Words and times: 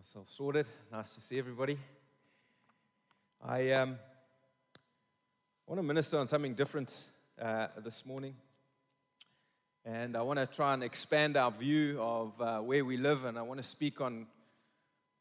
myself 0.00 0.30
sorted. 0.30 0.64
Nice 0.90 1.14
to 1.14 1.20
see 1.20 1.38
everybody. 1.38 1.76
I 3.46 3.72
um, 3.72 3.98
want 5.66 5.78
to 5.78 5.82
minister 5.82 6.18
on 6.18 6.26
something 6.26 6.54
different 6.54 7.04
uh, 7.38 7.66
this 7.84 8.06
morning. 8.06 8.34
And 9.84 10.16
I 10.16 10.22
want 10.22 10.38
to 10.38 10.46
try 10.46 10.72
and 10.72 10.82
expand 10.82 11.36
our 11.36 11.50
view 11.50 12.00
of 12.00 12.40
uh, 12.40 12.60
where 12.60 12.82
we 12.82 12.96
live. 12.96 13.26
And 13.26 13.38
I 13.38 13.42
want 13.42 13.60
to 13.60 13.62
speak 13.62 14.00
on 14.00 14.26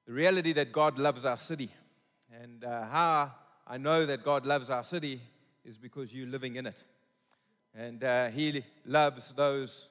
the 0.08 0.14
reality 0.14 0.54
that 0.54 0.72
God 0.72 0.98
loves 0.98 1.26
our 1.26 1.38
city. 1.38 1.70
And 2.42 2.64
uh, 2.64 2.86
how 2.86 3.34
I 3.68 3.78
know 3.78 4.06
that 4.06 4.24
God 4.24 4.46
loves 4.46 4.70
our 4.70 4.86
city 4.86 5.20
is 5.66 5.78
because 5.78 6.14
you're 6.14 6.26
living 6.26 6.56
in 6.56 6.68
it. 6.68 6.82
And 7.76 8.02
uh, 8.02 8.28
He 8.30 8.64
loves 8.86 9.34
those 9.34 9.90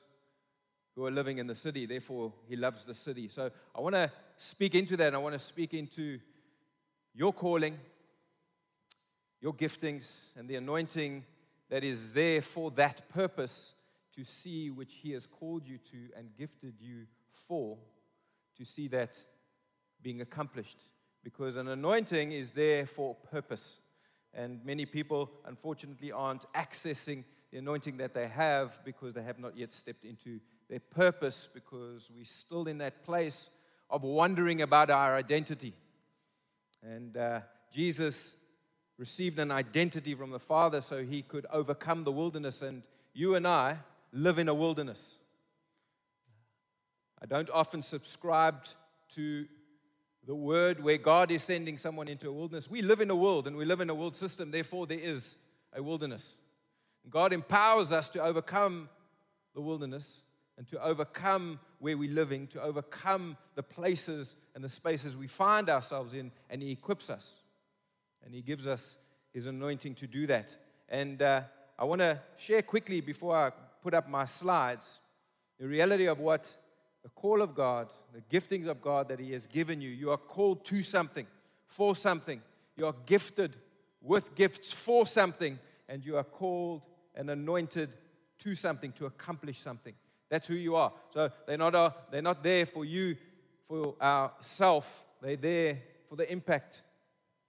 who 0.95 1.05
are 1.05 1.11
living 1.11 1.37
in 1.37 1.47
the 1.47 1.57
city. 1.57 1.85
Therefore, 1.85 2.33
He 2.49 2.57
loves 2.57 2.87
the 2.87 2.95
city. 2.95 3.29
So 3.29 3.51
I 3.77 3.83
want 3.83 3.95
to 3.95 4.11
speak 4.39 4.75
into 4.75 4.97
that. 4.97 5.15
I 5.15 5.19
want 5.19 5.35
to 5.35 5.39
speak 5.39 5.75
into 5.75 6.21
your 7.15 7.33
calling, 7.33 7.79
your 9.41 9.53
giftings, 9.53 10.11
and 10.37 10.49
the 10.49 10.57
anointing 10.57 11.25
that 11.69 11.85
is 11.85 12.15
there 12.15 12.41
for 12.41 12.71
that 12.73 13.09
purpose 13.11 13.75
to 14.15 14.25
see 14.25 14.71
which 14.71 14.95
He 15.03 15.13
has 15.13 15.27
called 15.27 15.67
you 15.67 15.79
to 15.79 15.97
and 16.17 16.31
gifted 16.39 16.75
you 16.81 17.07
for, 17.31 17.77
to 18.57 18.65
see 18.65 18.89
that 18.89 19.21
being 20.03 20.21
accomplished. 20.21 20.79
Because 21.23 21.57
an 21.57 21.69
anointing 21.69 22.33
is 22.33 22.53
there 22.53 22.87
for 22.87 23.15
purpose. 23.15 23.81
And 24.33 24.65
many 24.65 24.87
people, 24.87 25.31
unfortunately, 25.45 26.13
aren't 26.13 26.51
accessing 26.53 27.25
the 27.51 27.59
anointing 27.59 27.97
that 27.97 28.15
they 28.15 28.29
have 28.29 28.79
because 28.85 29.15
they 29.15 29.23
have 29.23 29.39
not 29.39 29.57
yet 29.57 29.73
stepped 29.73 30.05
into 30.05 30.39
their 30.69 30.81
purpose 30.81 31.49
because 31.53 32.11
we're 32.15 32.25
still 32.25 32.69
in 32.69 32.79
that 32.79 33.05
place 33.05 33.49
of 33.91 34.03
wondering 34.03 34.63
about 34.63 34.91
our 34.91 35.15
identity. 35.15 35.75
And 36.83 37.17
uh, 37.17 37.41
Jesus 37.73 38.35
received 38.99 39.39
an 39.39 39.51
identity 39.51 40.15
from 40.15 40.31
the 40.31 40.39
Father 40.39 40.81
so 40.81 41.05
he 41.05 41.23
could 41.23 41.47
overcome 41.53 42.05
the 42.05 42.13
wilderness. 42.13 42.63
And 42.63 42.83
you 43.15 43.35
and 43.35 43.47
I 43.47 43.79
live 44.13 44.39
in 44.39 44.49
a 44.49 44.55
wilderness. 44.55 45.15
I 47.21 47.27
don't 47.27 47.51
often 47.51 47.83
subscribe 47.83 48.65
to 49.11 49.47
the 50.27 50.35
word 50.35 50.83
where 50.83 50.99
God 50.99 51.31
is 51.31 51.43
sending 51.43 51.79
someone 51.79 52.07
into 52.09 52.29
a 52.29 52.33
wilderness. 52.33 52.71
We 52.71 52.83
live 52.83 53.01
in 53.01 53.11
a 53.11 53.17
world 53.17 53.47
and 53.47 53.57
we 53.57 53.65
live 53.65 53.81
in 53.81 53.89
a 53.91 53.95
world 53.95 54.15
system, 54.15 54.51
therefore, 54.51 54.87
there 54.87 54.99
is 54.99 55.37
a 55.73 55.83
wilderness. 55.83 56.35
God 57.09 57.33
empowers 57.33 57.93
us 57.93 58.09
to 58.11 58.23
overcome 58.23 58.89
the 59.55 59.61
wilderness 59.61 60.21
and 60.59 60.69
to 60.69 60.83
overcome 60.83 61.59
where 61.79 61.97
we're 61.97 62.13
living, 62.13 62.47
to 62.49 62.63
overcome 62.63 63.37
the 63.55 63.63
places 63.63 64.35
and 64.55 64.65
the 64.65 64.69
spaces 64.69 65.17
we 65.17 65.29
find 65.29 65.69
ourselves 65.69 66.13
in, 66.13 66.33
and 66.51 66.63
He 66.63 66.73
equips 66.73 67.11
us. 67.11 67.39
And 68.25 68.35
He 68.35 68.43
gives 68.43 68.67
us 68.67 68.97
His 69.33 69.47
anointing 69.47 69.95
to 69.97 70.07
do 70.07 70.27
that. 70.27 70.57
And 70.89 71.23
uh, 71.23 71.43
I 71.79 71.85
want 71.85 72.01
to 72.01 72.21
share 72.37 72.63
quickly 72.63 73.01
before 73.01 73.37
I 73.37 73.51
put 73.83 73.95
up 73.95 74.09
my 74.09 74.25
slides 74.25 74.99
the 75.59 75.67
reality 75.67 76.07
of 76.07 76.19
what 76.19 76.55
the 77.03 77.09
call 77.11 77.43
of 77.43 77.55
God, 77.55 77.89
the 78.13 78.23
giftings 78.37 78.67
of 78.67 78.81
God 78.81 79.09
that 79.09 79.19
He 79.21 79.33
has 79.33 79.47
given 79.47 79.81
you. 79.81 79.91
You 79.91 80.11
are 80.11 80.19
called 80.19 80.65
to 80.67 80.83
something, 80.83 81.27
for 81.67 81.95
something. 81.95 82.43
You 82.77 82.87
are 82.87 82.95
gifted 83.07 83.57
with 84.01 84.35
gifts 84.35 84.73
for 84.73 85.07
something, 85.07 85.59
and 85.89 86.05
you 86.05 86.17
are 86.17 86.25
called 86.25 86.83
and 87.15 87.31
anointed 87.31 87.91
to 88.41 88.55
something, 88.55 88.93
to 88.93 89.07
accomplish 89.07 89.59
something. 89.59 89.95
That's 90.29 90.47
who 90.47 90.55
you 90.55 90.77
are. 90.77 90.93
So 91.15 91.31
they're 91.47 91.59
not, 91.59 91.75
uh, 91.75 91.91
they're 92.11 92.23
not 92.23 92.43
there 92.43 92.67
for 92.67 92.85
you, 92.85 93.17
for 93.67 93.95
our 94.01 94.33
self. 94.41 95.07
They're 95.23 95.37
there 95.37 95.79
for 96.09 96.17
the 96.17 96.31
impact 96.31 96.83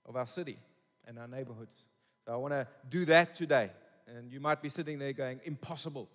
of 0.06 0.16
our 0.16 0.28
city 0.28 0.58
and 1.08 1.20
our 1.20 1.28
neighborhoods. 1.28 1.84
So 2.26 2.34
I 2.34 2.36
want 2.38 2.54
to 2.54 2.68
do 2.90 3.06
that 3.06 3.36
today. 3.36 3.70
And 4.08 4.32
you 4.32 4.40
might 4.40 4.62
be 4.62 4.70
sitting 4.70 4.98
there 4.98 5.14
going, 5.14 5.40
impossible. 5.46 6.10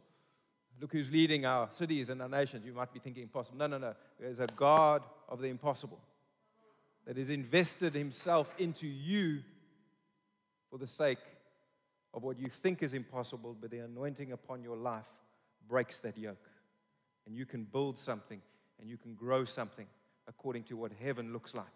Look 0.80 0.92
who's 0.92 1.10
leading 1.10 1.46
our 1.46 1.68
cities 1.70 2.08
and 2.08 2.20
our 2.20 2.28
nations. 2.28 2.64
You 2.66 2.72
might 2.72 2.92
be 2.92 2.98
thinking 2.98 3.22
impossible. 3.22 3.58
No, 3.58 3.66
no, 3.66 3.78
no. 3.78 3.94
There's 4.18 4.40
a 4.40 4.46
God 4.56 5.02
of 5.28 5.40
the 5.40 5.48
impossible 5.48 6.00
that 7.06 7.16
has 7.16 7.30
invested 7.30 7.92
himself 7.92 8.54
into 8.58 8.86
you 8.86 9.40
for 10.70 10.78
the 10.78 10.86
sake 10.86 11.18
of 12.12 12.22
what 12.22 12.38
you 12.38 12.48
think 12.48 12.82
is 12.82 12.94
impossible, 12.94 13.56
but 13.60 13.70
the 13.70 13.80
anointing 13.80 14.32
upon 14.32 14.62
your 14.62 14.76
life 14.76 15.04
breaks 15.68 15.98
that 16.00 16.16
yoke 16.16 16.48
and 17.26 17.36
you 17.36 17.46
can 17.46 17.64
build 17.64 17.98
something 17.98 18.40
and 18.80 18.88
you 18.88 18.96
can 18.96 19.14
grow 19.14 19.44
something 19.44 19.86
according 20.26 20.64
to 20.64 20.76
what 20.76 20.92
heaven 21.02 21.32
looks 21.32 21.54
like. 21.54 21.66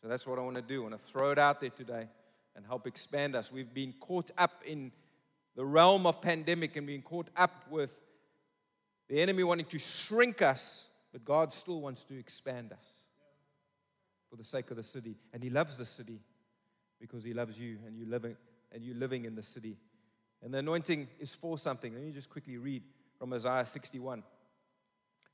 So 0.00 0.08
that's 0.08 0.26
what 0.26 0.38
I 0.38 0.42
want 0.42 0.56
to 0.56 0.62
do. 0.62 0.80
I 0.80 0.90
want 0.90 1.02
to 1.02 1.12
throw 1.12 1.30
it 1.30 1.38
out 1.38 1.60
there 1.60 1.70
today 1.70 2.08
and 2.54 2.64
help 2.66 2.86
expand 2.86 3.34
us. 3.34 3.50
We've 3.50 3.72
been 3.72 3.94
caught 4.00 4.30
up 4.38 4.62
in 4.66 4.92
the 5.56 5.64
realm 5.64 6.06
of 6.06 6.20
pandemic 6.20 6.76
and 6.76 6.86
being 6.86 7.02
caught 7.02 7.28
up 7.36 7.64
with 7.70 8.00
the 9.08 9.20
enemy 9.20 9.42
wanting 9.42 9.66
to 9.66 9.78
shrink 9.78 10.42
us, 10.42 10.86
but 11.12 11.24
God 11.24 11.52
still 11.52 11.80
wants 11.80 12.04
to 12.04 12.18
expand 12.18 12.72
us 12.72 12.84
for 14.30 14.36
the 14.36 14.44
sake 14.44 14.70
of 14.70 14.76
the 14.76 14.82
city. 14.82 15.16
And 15.32 15.42
He 15.42 15.50
loves 15.50 15.78
the 15.78 15.86
city 15.86 16.20
because 17.00 17.24
He 17.24 17.32
loves 17.32 17.58
you 17.58 17.78
and 17.86 17.96
you 17.96 18.06
living 18.06 18.36
and 18.72 18.84
you 18.84 18.94
living 18.94 19.24
in 19.24 19.34
the 19.34 19.42
city. 19.42 19.76
And 20.42 20.54
the 20.54 20.58
anointing 20.58 21.08
is 21.18 21.34
for 21.34 21.58
something. 21.58 21.92
Let 21.94 22.04
me 22.04 22.12
just 22.12 22.30
quickly 22.30 22.56
read 22.58 22.82
from 23.18 23.32
Isaiah 23.32 23.66
61. 23.66 24.22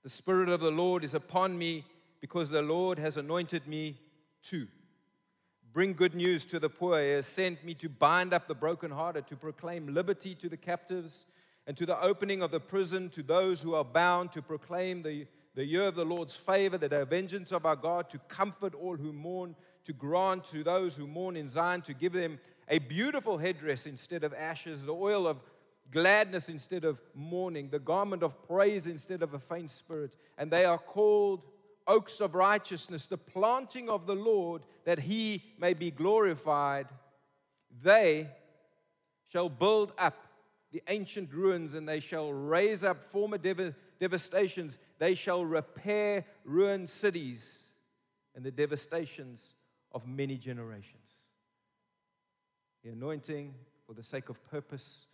The 0.04 0.10
Spirit 0.10 0.50
of 0.50 0.60
the 0.60 0.70
Lord 0.70 1.02
is 1.02 1.14
upon 1.14 1.56
me 1.56 1.82
because 2.20 2.50
the 2.50 2.60
Lord 2.60 2.98
has 2.98 3.16
anointed 3.16 3.66
me 3.66 3.96
to 4.42 4.68
bring 5.72 5.94
good 5.94 6.14
news 6.14 6.44
to 6.44 6.60
the 6.60 6.68
poor. 6.68 7.00
He 7.02 7.08
has 7.12 7.26
sent 7.26 7.64
me 7.64 7.72
to 7.76 7.88
bind 7.88 8.34
up 8.34 8.46
the 8.46 8.54
brokenhearted, 8.54 9.26
to 9.28 9.36
proclaim 9.36 9.94
liberty 9.94 10.34
to 10.34 10.50
the 10.50 10.58
captives, 10.58 11.24
and 11.66 11.74
to 11.78 11.86
the 11.86 11.98
opening 12.02 12.42
of 12.42 12.50
the 12.50 12.60
prison 12.60 13.08
to 13.08 13.22
those 13.22 13.62
who 13.62 13.74
are 13.74 13.82
bound, 13.82 14.30
to 14.32 14.42
proclaim 14.42 15.02
the, 15.02 15.26
the 15.54 15.64
year 15.64 15.84
of 15.84 15.94
the 15.94 16.04
Lord's 16.04 16.36
favor, 16.36 16.76
the 16.76 16.90
day 16.90 17.02
vengeance 17.04 17.50
of 17.50 17.64
our 17.64 17.74
God, 17.74 18.10
to 18.10 18.18
comfort 18.28 18.74
all 18.74 18.96
who 18.96 19.10
mourn, 19.10 19.56
to 19.86 19.94
grant 19.94 20.44
to 20.44 20.62
those 20.62 20.94
who 20.94 21.06
mourn 21.06 21.34
in 21.34 21.48
Zion, 21.48 21.80
to 21.80 21.94
give 21.94 22.12
them 22.12 22.38
a 22.68 22.78
beautiful 22.78 23.38
headdress 23.38 23.86
instead 23.86 24.22
of 24.22 24.34
ashes, 24.34 24.84
the 24.84 24.94
oil 24.94 25.26
of 25.26 25.40
gladness 25.90 26.48
instead 26.48 26.84
of 26.84 27.00
mourning, 27.14 27.70
the 27.70 27.78
garment 27.78 28.22
of 28.22 28.42
praise 28.46 28.86
instead 28.86 29.22
of 29.22 29.34
a 29.34 29.38
faint 29.38 29.70
spirit. 29.70 30.16
And 30.38 30.50
they 30.50 30.64
are 30.64 30.78
called 30.78 31.42
oaks 31.86 32.20
of 32.20 32.34
righteousness, 32.34 33.06
the 33.06 33.18
planting 33.18 33.88
of 33.88 34.06
the 34.06 34.14
Lord, 34.14 34.62
that 34.84 34.98
he 34.98 35.42
may 35.58 35.74
be 35.74 35.90
glorified. 35.90 36.86
They 37.82 38.28
shall 39.28 39.48
build 39.48 39.92
up 39.98 40.14
the 40.72 40.82
ancient 40.88 41.32
ruins 41.32 41.74
and 41.74 41.88
they 41.88 42.00
shall 42.00 42.32
raise 42.32 42.82
up 42.82 43.02
former 43.02 43.38
dev- 43.38 43.74
devastations. 44.00 44.78
They 44.98 45.14
shall 45.14 45.44
repair 45.44 46.24
ruined 46.44 46.90
cities 46.90 47.68
and 48.34 48.44
the 48.44 48.50
devastations 48.50 49.54
of 49.92 50.06
many 50.08 50.36
generations. 50.36 51.08
The 52.82 52.90
anointing 52.90 53.54
for 53.86 53.94
the 53.94 54.02
sake 54.02 54.28
of 54.28 54.44
purpose 54.50 55.06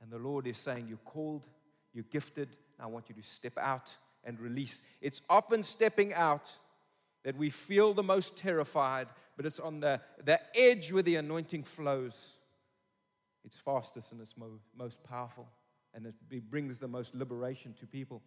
and 0.00 0.10
the 0.10 0.18
Lord 0.18 0.46
is 0.46 0.58
saying, 0.58 0.86
You're 0.88 0.98
called, 0.98 1.46
you're 1.92 2.04
gifted, 2.10 2.48
I 2.78 2.86
want 2.86 3.08
you 3.08 3.14
to 3.14 3.22
step 3.22 3.58
out 3.58 3.94
and 4.24 4.38
release. 4.40 4.82
It's 5.00 5.20
often 5.28 5.62
stepping 5.62 6.14
out 6.14 6.50
that 7.24 7.36
we 7.36 7.50
feel 7.50 7.92
the 7.92 8.02
most 8.02 8.36
terrified, 8.36 9.08
but 9.36 9.44
it's 9.44 9.60
on 9.60 9.80
the, 9.80 10.00
the 10.24 10.40
edge 10.58 10.92
where 10.92 11.02
the 11.02 11.16
anointing 11.16 11.64
flows. 11.64 12.34
It's 13.44 13.56
fastest 13.56 14.12
and 14.12 14.20
it's 14.20 14.36
mo- 14.36 14.60
most 14.76 15.02
powerful, 15.04 15.48
and 15.94 16.06
it 16.06 16.50
brings 16.50 16.78
the 16.78 16.88
most 16.88 17.14
liberation 17.14 17.74
to 17.80 17.86
people. 17.86 18.22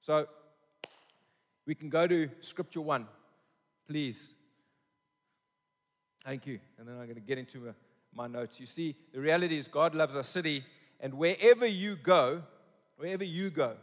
So 0.00 0.28
we 1.66 1.74
can 1.74 1.88
go 1.88 2.06
to 2.06 2.28
scripture 2.40 2.80
one, 2.80 3.06
please. 3.88 4.34
Thank 6.24 6.46
you. 6.46 6.58
And 6.78 6.86
then 6.86 6.96
I'm 6.96 7.04
going 7.04 7.14
to 7.14 7.20
get 7.20 7.38
into 7.38 7.74
my 8.14 8.26
notes. 8.26 8.60
You 8.60 8.66
see, 8.66 8.96
the 9.12 9.20
reality 9.20 9.58
is 9.58 9.68
God 9.68 9.94
loves 9.94 10.16
our 10.16 10.24
city 10.24 10.64
and 11.00 11.14
wherever 11.14 11.66
you 11.66 11.96
go, 11.96 12.42
wherever 12.96 13.24
you 13.24 13.50
go, 13.50 13.76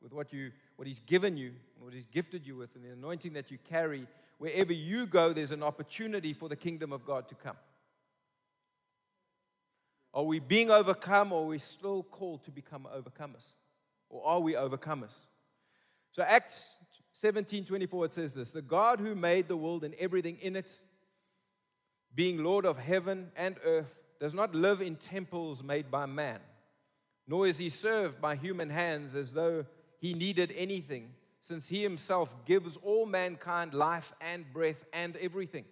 with 0.00 0.12
what, 0.12 0.32
you, 0.32 0.52
what 0.76 0.86
He's 0.86 1.00
given 1.00 1.36
you, 1.36 1.52
what 1.78 1.92
He's 1.92 2.06
gifted 2.06 2.46
you 2.46 2.56
with, 2.56 2.74
and 2.74 2.84
the 2.84 2.90
anointing 2.90 3.32
that 3.34 3.50
you 3.50 3.58
carry, 3.68 4.06
wherever 4.38 4.72
you 4.72 5.06
go, 5.06 5.32
there's 5.32 5.50
an 5.50 5.62
opportunity 5.62 6.32
for 6.32 6.48
the 6.48 6.56
kingdom 6.56 6.92
of 6.92 7.04
God 7.04 7.28
to 7.28 7.34
come. 7.34 7.56
Are 10.14 10.24
we 10.24 10.40
being 10.40 10.70
overcome 10.70 11.32
or 11.32 11.44
are 11.44 11.46
we 11.46 11.58
still 11.58 12.02
called 12.02 12.44
to 12.44 12.50
become 12.50 12.86
overcomers? 12.94 13.44
Or 14.10 14.26
are 14.26 14.40
we 14.40 14.52
overcomers? 14.52 15.14
So 16.10 16.22
Acts 16.22 16.74
17 17.14 17.64
24, 17.64 18.04
it 18.04 18.12
says 18.12 18.34
this 18.34 18.50
The 18.50 18.60
God 18.60 19.00
who 19.00 19.14
made 19.14 19.48
the 19.48 19.56
world 19.56 19.84
and 19.84 19.94
everything 19.94 20.36
in 20.42 20.54
it, 20.54 20.80
being 22.14 22.44
Lord 22.44 22.66
of 22.66 22.76
heaven 22.76 23.32
and 23.36 23.56
earth, 23.64 24.02
does 24.20 24.34
not 24.34 24.54
live 24.54 24.82
in 24.82 24.96
temples 24.96 25.62
made 25.62 25.90
by 25.90 26.04
man 26.04 26.40
nor 27.32 27.46
is 27.46 27.56
he 27.56 27.70
served 27.70 28.20
by 28.20 28.36
human 28.36 28.68
hands 28.68 29.14
as 29.14 29.32
though 29.32 29.64
he 30.00 30.12
needed 30.12 30.52
anything, 30.54 31.14
since 31.40 31.66
he 31.66 31.82
himself 31.82 32.36
gives 32.44 32.76
all 32.76 33.06
mankind 33.06 33.72
life 33.72 34.12
and 34.20 34.44
breath 34.52 34.84
and 34.92 35.16
everything. 35.16 35.64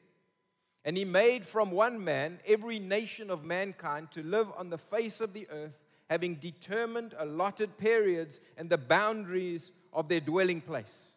And 0.86 0.96
he 0.96 1.04
made 1.04 1.44
from 1.44 1.70
one 1.70 2.02
man 2.02 2.40
every 2.46 2.78
nation 2.78 3.28
of 3.28 3.44
mankind 3.44 4.10
to 4.12 4.22
live 4.22 4.48
on 4.56 4.70
the 4.70 4.78
face 4.78 5.20
of 5.20 5.34
the 5.34 5.46
earth, 5.50 5.78
having 6.08 6.36
determined 6.36 7.14
allotted 7.18 7.76
periods 7.76 8.40
and 8.56 8.70
the 8.70 8.78
boundaries 8.78 9.70
of 9.92 10.08
their 10.08 10.20
dwelling 10.20 10.62
place, 10.62 11.10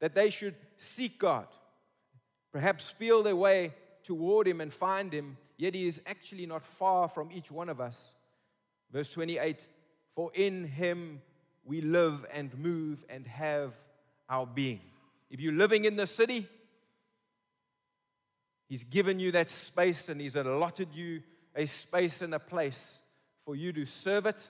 that 0.00 0.14
they 0.14 0.28
should 0.28 0.56
seek 0.76 1.18
God, 1.18 1.46
perhaps 2.52 2.90
feel 2.90 3.22
their 3.22 3.36
way 3.36 3.72
toward 4.02 4.48
him 4.48 4.60
and 4.60 4.70
find 4.70 5.14
him, 5.14 5.38
yet 5.56 5.74
he 5.74 5.88
is 5.88 6.02
actually 6.04 6.44
not 6.44 6.62
far 6.62 7.08
from 7.08 7.32
each 7.32 7.50
one 7.50 7.70
of 7.70 7.80
us. 7.80 8.12
Verse 8.92 9.10
28 9.10 9.66
For 10.18 10.32
in 10.34 10.64
him 10.64 11.22
we 11.64 11.80
live 11.80 12.26
and 12.34 12.52
move 12.58 13.06
and 13.08 13.24
have 13.28 13.72
our 14.28 14.46
being. 14.46 14.80
If 15.30 15.38
you're 15.38 15.52
living 15.52 15.84
in 15.84 15.94
the 15.94 16.08
city, 16.08 16.48
He's 18.68 18.82
given 18.82 19.20
you 19.20 19.30
that 19.30 19.48
space 19.48 20.08
and 20.08 20.20
He's 20.20 20.34
allotted 20.34 20.88
you 20.92 21.22
a 21.54 21.66
space 21.66 22.20
and 22.20 22.34
a 22.34 22.40
place 22.40 22.98
for 23.44 23.54
you 23.54 23.72
to 23.74 23.86
serve 23.86 24.26
it 24.26 24.48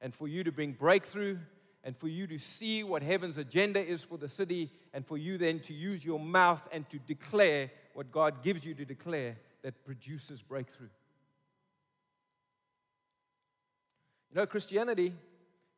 and 0.00 0.14
for 0.14 0.28
you 0.28 0.44
to 0.44 0.50
bring 0.50 0.72
breakthrough 0.72 1.36
and 1.84 1.94
for 1.94 2.08
you 2.08 2.26
to 2.28 2.38
see 2.38 2.82
what 2.82 3.02
heaven's 3.02 3.36
agenda 3.36 3.86
is 3.86 4.02
for 4.02 4.16
the 4.16 4.30
city 4.30 4.70
and 4.94 5.06
for 5.06 5.18
you 5.18 5.36
then 5.36 5.60
to 5.60 5.74
use 5.74 6.02
your 6.02 6.18
mouth 6.18 6.66
and 6.72 6.88
to 6.88 6.98
declare 7.00 7.70
what 7.92 8.10
God 8.10 8.42
gives 8.42 8.64
you 8.64 8.72
to 8.72 8.86
declare 8.86 9.36
that 9.62 9.84
produces 9.84 10.40
breakthrough. 10.40 10.88
You 14.30 14.36
know, 14.40 14.46
Christianity 14.46 15.12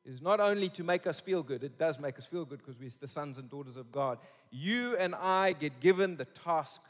is 0.05 0.21
not 0.21 0.41
only 0.41 0.69
to 0.71 0.85
make 0.85 1.07
us 1.07 1.21
feel 1.21 1.43
good, 1.43 1.65
it 1.65 1.79
does 1.79 1.99
make 1.99 2.19
us 2.19 2.27
feel 2.27 2.45
good 2.45 2.59
because 2.59 2.79
we're 2.79 2.91
the 3.01 3.09
sons 3.09 3.39
and 3.39 3.49
daughters 3.49 3.77
of 3.77 3.91
God. 3.93 4.19
You 4.51 4.97
and 4.97 5.15
I 5.15 5.53
get 5.53 5.81
given 5.81 6.17
the 6.17 6.25
task 6.25 6.83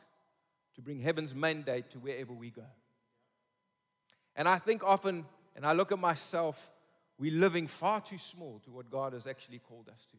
to 0.74 0.82
bring 0.82 1.00
heaven's 1.00 1.34
mandate 1.34 1.90
to 1.90 1.98
wherever 1.98 2.32
we 2.32 2.50
go. 2.50 2.64
And 4.34 4.48
I 4.48 4.58
think 4.58 4.82
often, 4.82 5.26
and 5.54 5.66
I 5.66 5.72
look 5.72 5.92
at 5.92 5.98
myself, 5.98 6.70
we're 7.18 7.38
living 7.38 7.66
far 7.66 8.00
too 8.00 8.18
small 8.18 8.60
to 8.64 8.70
what 8.70 8.90
God 8.90 9.12
has 9.12 9.26
actually 9.26 9.58
called 9.58 9.88
us 9.88 10.06
to. 10.10 10.16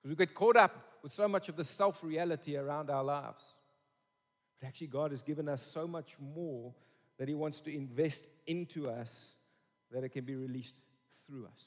Because 0.00 0.16
we 0.16 0.24
get 0.24 0.34
caught 0.34 0.56
up 0.56 0.74
with 1.02 1.12
so 1.12 1.28
much 1.28 1.48
of 1.48 1.56
the 1.56 1.64
self 1.64 2.02
reality 2.02 2.56
around 2.56 2.88
our 2.88 3.04
lives. 3.04 3.44
But 4.58 4.68
actually, 4.68 4.86
God 4.86 5.10
has 5.10 5.22
given 5.22 5.48
us 5.48 5.62
so 5.62 5.86
much 5.86 6.16
more 6.34 6.72
that 7.18 7.28
He 7.28 7.34
wants 7.34 7.60
to 7.62 7.74
invest 7.74 8.28
into 8.46 8.88
us 8.88 9.34
that 9.92 10.04
it 10.04 10.10
can 10.10 10.24
be 10.24 10.36
released 10.36 10.76
through 11.26 11.46
us. 11.46 11.64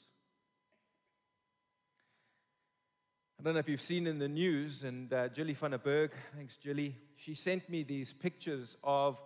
I 3.38 3.42
don't 3.42 3.54
know 3.54 3.60
if 3.60 3.68
you've 3.68 3.80
seen 3.80 4.06
in 4.06 4.18
the 4.18 4.28
news, 4.28 4.84
and 4.84 5.12
uh, 5.12 5.28
Jilly 5.28 5.52
van 5.52 5.72
der 5.72 5.78
Berg, 5.78 6.12
thanks 6.34 6.56
Jilly, 6.56 6.96
she 7.16 7.34
sent 7.34 7.68
me 7.68 7.82
these 7.82 8.12
pictures 8.12 8.76
of 8.82 9.20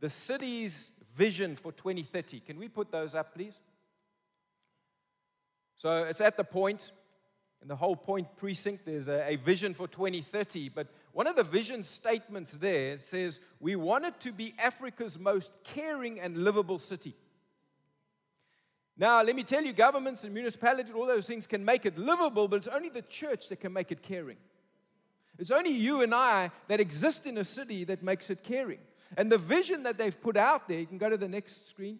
the 0.00 0.10
city's 0.10 0.92
vision 1.14 1.54
for 1.54 1.70
2030. 1.72 2.40
Can 2.40 2.58
we 2.58 2.68
put 2.68 2.90
those 2.90 3.14
up, 3.14 3.34
please? 3.34 3.54
So 5.76 6.04
it's 6.04 6.20
at 6.20 6.36
the 6.36 6.44
point, 6.44 6.90
in 7.62 7.68
the 7.68 7.76
whole 7.76 7.96
point 7.96 8.36
precinct, 8.36 8.86
there's 8.86 9.08
a, 9.08 9.32
a 9.32 9.36
vision 9.36 9.74
for 9.74 9.86
2030. 9.86 10.70
But 10.70 10.88
one 11.12 11.26
of 11.26 11.36
the 11.36 11.44
vision 11.44 11.82
statements 11.82 12.52
there 12.54 12.98
says, 12.98 13.38
We 13.60 13.76
want 13.76 14.04
it 14.04 14.20
to 14.20 14.32
be 14.32 14.54
Africa's 14.62 15.18
most 15.18 15.58
caring 15.64 16.18
and 16.20 16.38
livable 16.44 16.78
city. 16.78 17.14
Now, 19.00 19.22
let 19.22 19.34
me 19.34 19.44
tell 19.44 19.64
you, 19.64 19.72
governments 19.72 20.24
and 20.24 20.34
municipalities, 20.34 20.92
all 20.94 21.06
those 21.06 21.26
things 21.26 21.46
can 21.46 21.64
make 21.64 21.86
it 21.86 21.96
livable, 21.96 22.48
but 22.48 22.56
it's 22.56 22.66
only 22.66 22.90
the 22.90 23.00
church 23.00 23.48
that 23.48 23.58
can 23.58 23.72
make 23.72 23.90
it 23.90 24.02
caring. 24.02 24.36
It's 25.38 25.50
only 25.50 25.70
you 25.70 26.02
and 26.02 26.14
I 26.14 26.50
that 26.68 26.80
exist 26.80 27.24
in 27.24 27.38
a 27.38 27.44
city 27.46 27.84
that 27.84 28.02
makes 28.02 28.28
it 28.28 28.44
caring. 28.44 28.80
And 29.16 29.32
the 29.32 29.38
vision 29.38 29.84
that 29.84 29.96
they've 29.96 30.20
put 30.20 30.36
out 30.36 30.68
there, 30.68 30.80
you 30.80 30.86
can 30.86 30.98
go 30.98 31.08
to 31.08 31.16
the 31.16 31.30
next 31.30 31.70
screen. 31.70 31.98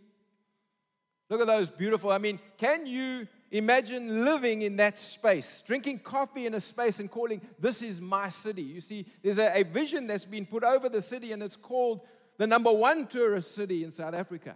Look 1.31 1.41
at 1.41 1.47
those 1.47 1.71
beautiful. 1.71 2.11
I 2.11 2.19
mean, 2.19 2.39
can 2.59 2.87
you 2.87 3.27
imagine 3.51 4.27
living 4.27 4.61
in 4.61 4.77
that 4.77 4.99
space, 4.99 5.63
drinking 5.67 6.01
coffee 6.01 6.45
in 6.45 6.53
a 6.53 6.61
space 6.61 7.01
and 7.01 7.11
calling, 7.11 7.41
This 7.59 7.81
is 7.81 7.99
my 7.99 8.29
city? 8.29 8.63
You 8.63 8.83
see, 8.83 9.07
there's 9.23 9.39
a, 9.39 9.61
a 9.61 9.63
vision 9.63 10.07
that's 10.07 10.27
been 10.27 10.45
put 10.45 10.65
over 10.65 10.91
the 10.91 11.01
city, 11.01 11.33
and 11.33 11.43
it's 11.43 11.57
called 11.57 12.03
the 12.37 12.47
number 12.47 12.71
one 12.71 13.07
tourist 13.07 13.55
city 13.55 13.85
in 13.85 13.91
South 13.91 14.13
Africa. 14.13 14.55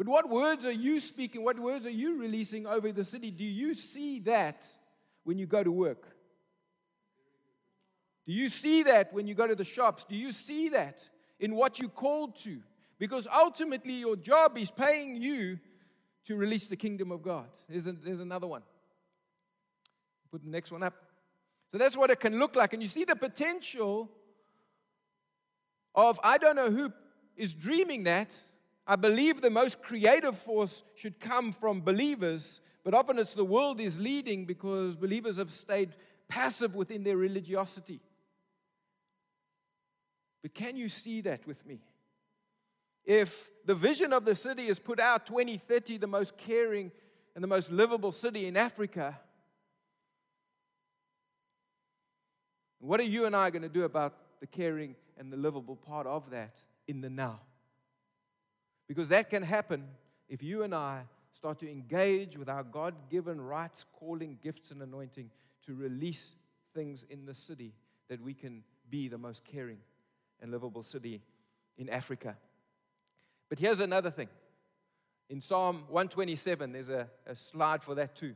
But 0.00 0.08
what 0.08 0.30
words 0.30 0.64
are 0.64 0.72
you 0.72 0.98
speaking? 0.98 1.44
What 1.44 1.60
words 1.60 1.84
are 1.84 1.90
you 1.90 2.18
releasing 2.18 2.66
over 2.66 2.90
the 2.90 3.04
city? 3.04 3.30
Do 3.30 3.44
you 3.44 3.74
see 3.74 4.20
that 4.20 4.66
when 5.24 5.36
you 5.36 5.44
go 5.44 5.62
to 5.62 5.70
work? 5.70 6.16
Do 8.26 8.32
you 8.32 8.48
see 8.48 8.82
that 8.84 9.12
when 9.12 9.26
you 9.26 9.34
go 9.34 9.46
to 9.46 9.54
the 9.54 9.62
shops? 9.62 10.04
Do 10.04 10.16
you 10.16 10.32
see 10.32 10.70
that 10.70 11.06
in 11.38 11.54
what 11.54 11.78
you're 11.78 11.90
called 11.90 12.38
to? 12.44 12.62
Because 12.98 13.28
ultimately, 13.30 13.92
your 13.92 14.16
job 14.16 14.56
is 14.56 14.70
paying 14.70 15.20
you 15.20 15.58
to 16.24 16.34
release 16.34 16.66
the 16.66 16.76
kingdom 16.76 17.12
of 17.12 17.20
God. 17.20 17.50
There's, 17.68 17.86
a, 17.86 17.92
there's 17.92 18.20
another 18.20 18.46
one. 18.46 18.62
Put 20.32 20.42
the 20.42 20.50
next 20.50 20.72
one 20.72 20.82
up. 20.82 20.94
So 21.70 21.76
that's 21.76 21.94
what 21.94 22.08
it 22.08 22.20
can 22.20 22.38
look 22.38 22.56
like. 22.56 22.72
And 22.72 22.82
you 22.82 22.88
see 22.88 23.04
the 23.04 23.16
potential 23.16 24.10
of, 25.94 26.18
I 26.24 26.38
don't 26.38 26.56
know 26.56 26.70
who 26.70 26.90
is 27.36 27.52
dreaming 27.52 28.04
that, 28.04 28.42
I 28.90 28.96
believe 28.96 29.40
the 29.40 29.50
most 29.50 29.80
creative 29.82 30.36
force 30.36 30.82
should 30.96 31.20
come 31.20 31.52
from 31.52 31.80
believers, 31.80 32.60
but 32.82 32.92
often 32.92 33.20
it's 33.20 33.36
the 33.36 33.44
world 33.44 33.80
is 33.80 33.96
leading 34.00 34.46
because 34.46 34.96
believers 34.96 35.36
have 35.36 35.52
stayed 35.52 35.90
passive 36.26 36.74
within 36.74 37.04
their 37.04 37.16
religiosity. 37.16 38.00
But 40.42 40.54
can 40.54 40.76
you 40.76 40.88
see 40.88 41.20
that 41.20 41.46
with 41.46 41.64
me? 41.64 41.82
If 43.04 43.52
the 43.64 43.76
vision 43.76 44.12
of 44.12 44.24
the 44.24 44.34
city 44.34 44.66
is 44.66 44.80
put 44.80 44.98
out 44.98 45.24
2030, 45.24 45.98
the 45.98 46.08
most 46.08 46.36
caring 46.36 46.90
and 47.36 47.44
the 47.44 47.48
most 47.48 47.70
livable 47.70 48.10
city 48.10 48.46
in 48.46 48.56
Africa, 48.56 49.20
what 52.80 52.98
are 52.98 53.04
you 53.04 53.26
and 53.26 53.36
I 53.36 53.50
going 53.50 53.62
to 53.62 53.68
do 53.68 53.84
about 53.84 54.16
the 54.40 54.48
caring 54.48 54.96
and 55.16 55.32
the 55.32 55.36
livable 55.36 55.76
part 55.76 56.08
of 56.08 56.30
that 56.30 56.56
in 56.88 57.02
the 57.02 57.08
now? 57.08 57.38
Because 58.90 59.06
that 59.10 59.30
can 59.30 59.44
happen 59.44 59.84
if 60.28 60.42
you 60.42 60.64
and 60.64 60.74
I 60.74 61.02
start 61.32 61.60
to 61.60 61.70
engage 61.70 62.36
with 62.36 62.48
our 62.48 62.64
God 62.64 62.92
given 63.08 63.40
rights, 63.40 63.86
calling, 63.92 64.36
gifts, 64.42 64.72
and 64.72 64.82
anointing 64.82 65.30
to 65.66 65.76
release 65.76 66.34
things 66.74 67.06
in 67.08 67.24
the 67.24 67.32
city 67.32 67.72
that 68.08 68.20
we 68.20 68.34
can 68.34 68.64
be 68.90 69.06
the 69.06 69.16
most 69.16 69.44
caring 69.44 69.78
and 70.42 70.50
livable 70.50 70.82
city 70.82 71.22
in 71.78 71.88
Africa. 71.88 72.36
But 73.48 73.60
here's 73.60 73.78
another 73.78 74.10
thing. 74.10 74.26
In 75.28 75.40
Psalm 75.40 75.84
127, 75.86 76.72
there's 76.72 76.88
a, 76.88 77.06
a 77.28 77.36
slide 77.36 77.84
for 77.84 77.94
that 77.94 78.16
too. 78.16 78.34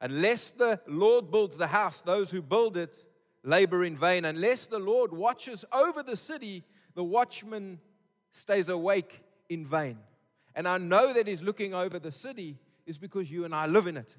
Unless 0.00 0.52
the 0.52 0.80
Lord 0.86 1.30
builds 1.30 1.58
the 1.58 1.66
house, 1.66 2.00
those 2.00 2.30
who 2.30 2.40
build 2.40 2.78
it 2.78 3.04
labor 3.42 3.84
in 3.84 3.98
vain. 3.98 4.24
Unless 4.24 4.64
the 4.64 4.78
Lord 4.78 5.12
watches 5.12 5.66
over 5.74 6.02
the 6.02 6.16
city, 6.16 6.64
the 6.94 7.04
watchman 7.04 7.80
stays 8.38 8.68
awake 8.68 9.22
in 9.48 9.66
vain. 9.66 9.98
And 10.54 10.66
I 10.66 10.78
know 10.78 11.12
that 11.12 11.26
He's 11.26 11.42
looking 11.42 11.74
over 11.74 11.98
the 11.98 12.12
city 12.12 12.56
is 12.86 12.98
because 12.98 13.30
you 13.30 13.44
and 13.44 13.54
I 13.54 13.66
live 13.66 13.86
in 13.86 13.96
it. 13.96 14.16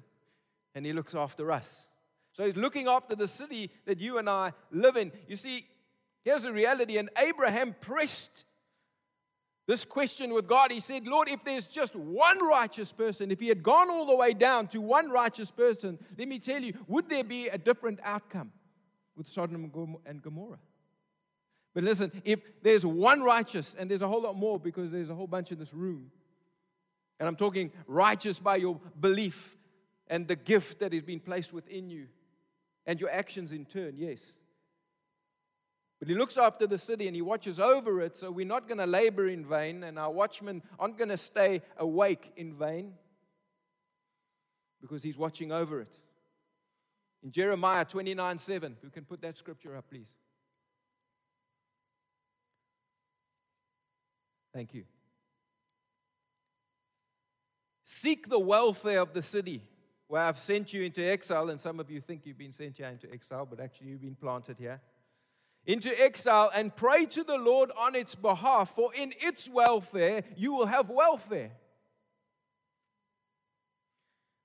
And 0.74 0.86
He 0.86 0.92
looks 0.92 1.14
after 1.14 1.50
us. 1.50 1.86
So 2.32 2.44
He's 2.44 2.56
looking 2.56 2.86
after 2.86 3.16
the 3.16 3.28
city 3.28 3.70
that 3.86 3.98
you 3.98 4.18
and 4.18 4.28
I 4.28 4.52
live 4.70 4.96
in. 4.96 5.12
You 5.26 5.36
see, 5.36 5.66
here's 6.24 6.42
the 6.42 6.52
reality. 6.52 6.98
And 6.98 7.10
Abraham 7.18 7.74
pressed 7.80 8.44
this 9.66 9.84
question 9.84 10.34
with 10.34 10.46
God. 10.46 10.72
He 10.72 10.80
said, 10.80 11.06
Lord, 11.06 11.28
if 11.28 11.44
there's 11.44 11.66
just 11.66 11.94
one 11.94 12.44
righteous 12.44 12.92
person, 12.92 13.30
if 13.30 13.40
he 13.40 13.48
had 13.48 13.62
gone 13.62 13.90
all 13.90 14.06
the 14.06 14.16
way 14.16 14.32
down 14.32 14.66
to 14.68 14.80
one 14.80 15.10
righteous 15.10 15.50
person, 15.50 15.98
let 16.18 16.26
me 16.26 16.38
tell 16.38 16.62
you, 16.62 16.72
would 16.88 17.08
there 17.08 17.24
be 17.24 17.48
a 17.48 17.58
different 17.58 18.00
outcome 18.02 18.50
with 19.16 19.28
Sodom 19.28 19.70
and 20.06 20.22
Gomorrah? 20.22 20.58
But 21.74 21.84
listen, 21.84 22.10
if 22.24 22.40
there's 22.62 22.84
one 22.84 23.22
righteous, 23.22 23.76
and 23.78 23.90
there's 23.90 24.02
a 24.02 24.08
whole 24.08 24.22
lot 24.22 24.36
more 24.36 24.58
because 24.58 24.90
there's 24.90 25.10
a 25.10 25.14
whole 25.14 25.26
bunch 25.26 25.52
in 25.52 25.58
this 25.58 25.72
room, 25.72 26.10
and 27.18 27.28
I'm 27.28 27.36
talking 27.36 27.70
righteous 27.86 28.38
by 28.38 28.56
your 28.56 28.80
belief 28.98 29.56
and 30.08 30.26
the 30.26 30.36
gift 30.36 30.80
that 30.80 30.92
has 30.92 31.02
been 31.02 31.20
placed 31.20 31.52
within 31.52 31.88
you 31.90 32.08
and 32.86 33.00
your 33.00 33.10
actions 33.10 33.52
in 33.52 33.64
turn, 33.64 33.94
yes. 33.96 34.32
But 36.00 36.08
he 36.08 36.14
looks 36.14 36.38
after 36.38 36.66
the 36.66 36.78
city 36.78 37.06
and 37.06 37.14
he 37.14 37.22
watches 37.22 37.60
over 37.60 38.00
it, 38.00 38.16
so 38.16 38.30
we're 38.30 38.46
not 38.46 38.66
going 38.66 38.78
to 38.78 38.86
labor 38.86 39.28
in 39.28 39.44
vain, 39.44 39.84
and 39.84 39.98
our 39.98 40.10
watchmen 40.10 40.62
aren't 40.78 40.96
going 40.96 41.10
to 41.10 41.16
stay 41.16 41.60
awake 41.76 42.32
in 42.36 42.54
vain 42.54 42.94
because 44.80 45.02
he's 45.02 45.18
watching 45.18 45.52
over 45.52 45.80
it. 45.80 45.92
In 47.22 47.30
Jeremiah 47.30 47.84
29 47.84 48.38
7, 48.38 48.76
who 48.82 48.88
can 48.88 49.04
put 49.04 49.20
that 49.20 49.36
scripture 49.36 49.76
up, 49.76 49.90
please? 49.90 50.14
Thank 54.52 54.74
you. 54.74 54.84
Seek 57.84 58.28
the 58.28 58.38
welfare 58.38 59.00
of 59.00 59.12
the 59.12 59.22
city 59.22 59.62
where 60.08 60.22
I've 60.22 60.38
sent 60.38 60.72
you 60.72 60.82
into 60.82 61.04
exile, 61.04 61.50
and 61.50 61.60
some 61.60 61.78
of 61.78 61.90
you 61.90 62.00
think 62.00 62.22
you've 62.24 62.38
been 62.38 62.52
sent 62.52 62.78
here 62.78 62.88
into 62.88 63.12
exile, 63.12 63.46
but 63.46 63.60
actually 63.60 63.88
you've 63.88 64.00
been 64.00 64.16
planted 64.16 64.58
here. 64.58 64.80
Into 65.66 65.90
exile 66.02 66.50
and 66.54 66.74
pray 66.74 67.06
to 67.06 67.22
the 67.22 67.38
Lord 67.38 67.70
on 67.78 67.94
its 67.94 68.14
behalf, 68.14 68.74
for 68.74 68.92
in 68.94 69.12
its 69.20 69.48
welfare 69.48 70.24
you 70.36 70.52
will 70.52 70.66
have 70.66 70.90
welfare. 70.90 71.52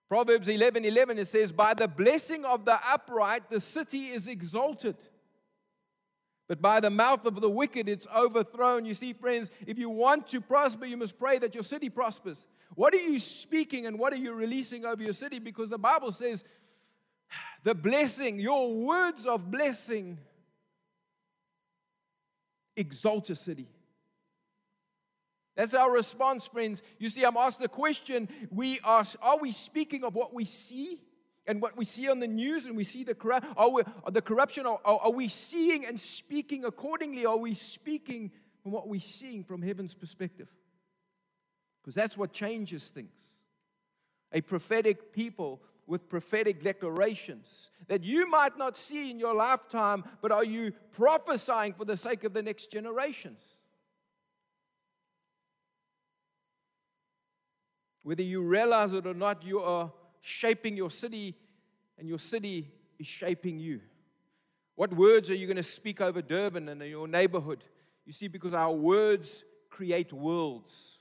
Proverbs 0.08 0.48
11 0.48 0.86
11, 0.86 1.18
it 1.18 1.26
says, 1.26 1.52
By 1.52 1.74
the 1.74 1.88
blessing 1.88 2.46
of 2.46 2.64
the 2.64 2.80
upright, 2.88 3.50
the 3.50 3.60
city 3.60 4.08
is 4.08 4.28
exalted. 4.28 4.98
But 6.48 6.62
by 6.62 6.80
the 6.80 6.92
mouth 6.92 7.26
of 7.26 7.42
the 7.42 7.50
wicked, 7.50 7.90
it's 7.90 8.08
overthrown. 8.16 8.86
You 8.86 8.94
see, 8.94 9.14
friends, 9.14 9.50
if 9.66 9.80
you 9.80 9.90
want 9.90 10.28
to 10.28 10.42
prosper, 10.42 10.86
you 10.86 10.98
must 10.98 11.18
pray 11.18 11.40
that 11.40 11.56
your 11.56 11.64
city 11.64 11.90
prospers. 11.90 12.46
What 12.76 12.94
are 12.94 12.98
you 12.98 13.20
speaking 13.20 13.88
and 13.88 13.98
what 13.98 14.14
are 14.14 14.18
you 14.18 14.34
releasing 14.34 14.86
over 14.86 15.02
your 15.02 15.14
city? 15.14 15.40
Because 15.40 15.70
the 15.70 15.80
Bible 15.80 16.12
says 16.12 16.44
the 17.64 17.74
blessing, 17.74 18.40
your 18.40 18.74
words 18.76 19.26
of 19.26 19.50
blessing, 19.50 20.20
exalt 22.78 23.30
a 23.32 23.36
city. 23.36 23.68
That's 25.56 25.74
our 25.74 25.92
response, 25.92 26.48
friends. 26.48 26.84
You 27.00 27.10
see, 27.10 27.24
I'm 27.24 27.38
asked 27.38 27.60
the 27.60 27.70
question: 27.70 28.28
We 28.52 28.80
are 28.84 29.06
are 29.22 29.38
we 29.40 29.52
speaking 29.52 30.04
of 30.04 30.14
what 30.14 30.34
we 30.34 30.46
see 30.46 31.00
and 31.48 31.62
what 31.62 31.78
we 31.78 31.86
see 31.86 32.10
on 32.10 32.20
the 32.20 32.28
news 32.28 32.66
and 32.66 32.76
we 32.76 32.84
see 32.84 33.04
the, 33.04 33.14
corrupt, 33.14 33.48
are 33.56 33.70
we, 33.70 33.84
are 34.04 34.12
the 34.12 34.22
corruption? 34.22 34.66
Are, 34.66 34.80
are, 34.84 35.00
are 35.04 35.12
we 35.12 35.28
seeing 35.28 35.86
and 35.86 36.00
speaking 36.00 36.66
accordingly? 36.66 37.26
Are 37.26 37.38
we 37.38 37.54
speaking 37.54 38.32
from 38.64 38.72
what 38.72 38.88
we're 38.88 39.00
seeing 39.00 39.44
from 39.44 39.62
heaven's 39.62 39.94
perspective? 39.94 40.48
Because 41.82 41.94
that's 41.94 42.18
what 42.18 42.34
changes 42.34 42.88
things. 42.88 43.10
A 44.32 44.42
prophetic 44.42 45.14
people 45.14 45.62
with 45.88 46.10
prophetic 46.10 46.64
declarations 46.64 47.70
that 47.88 48.04
you 48.04 48.28
might 48.28 48.58
not 48.58 48.76
see 48.76 49.12
in 49.12 49.20
your 49.20 49.36
lifetime, 49.36 50.04
but 50.22 50.32
are 50.32 50.44
you 50.44 50.72
prophesying 50.92 51.74
for 51.74 51.86
the 51.86 51.96
sake 51.96 52.24
of 52.24 52.34
the 52.34 52.42
next 52.42 52.72
generations? 52.72 53.40
Whether 58.02 58.24
you 58.24 58.42
realize 58.42 58.94
it 58.94 59.06
or 59.06 59.14
not, 59.14 59.44
you 59.46 59.60
are 59.60 59.92
shaping 60.26 60.76
your 60.76 60.90
city, 60.90 61.36
and 62.00 62.10
your 62.10 62.18
city 62.18 62.72
is 62.98 63.06
shaping 63.06 63.60
you. 63.60 63.80
What 64.74 64.92
words 64.92 65.30
are 65.30 65.36
you 65.36 65.46
going 65.46 65.56
to 65.58 65.64
speak 65.64 66.02
over 66.02 66.20
Durban 66.20 66.68
and 66.68 66.82
your 66.82 67.08
neighborhood? 67.08 67.64
You 68.08 68.12
see, 68.12 68.28
because 68.28 68.56
our 68.56 68.72
words 68.72 69.46
create 69.70 70.12
worlds. 70.12 70.98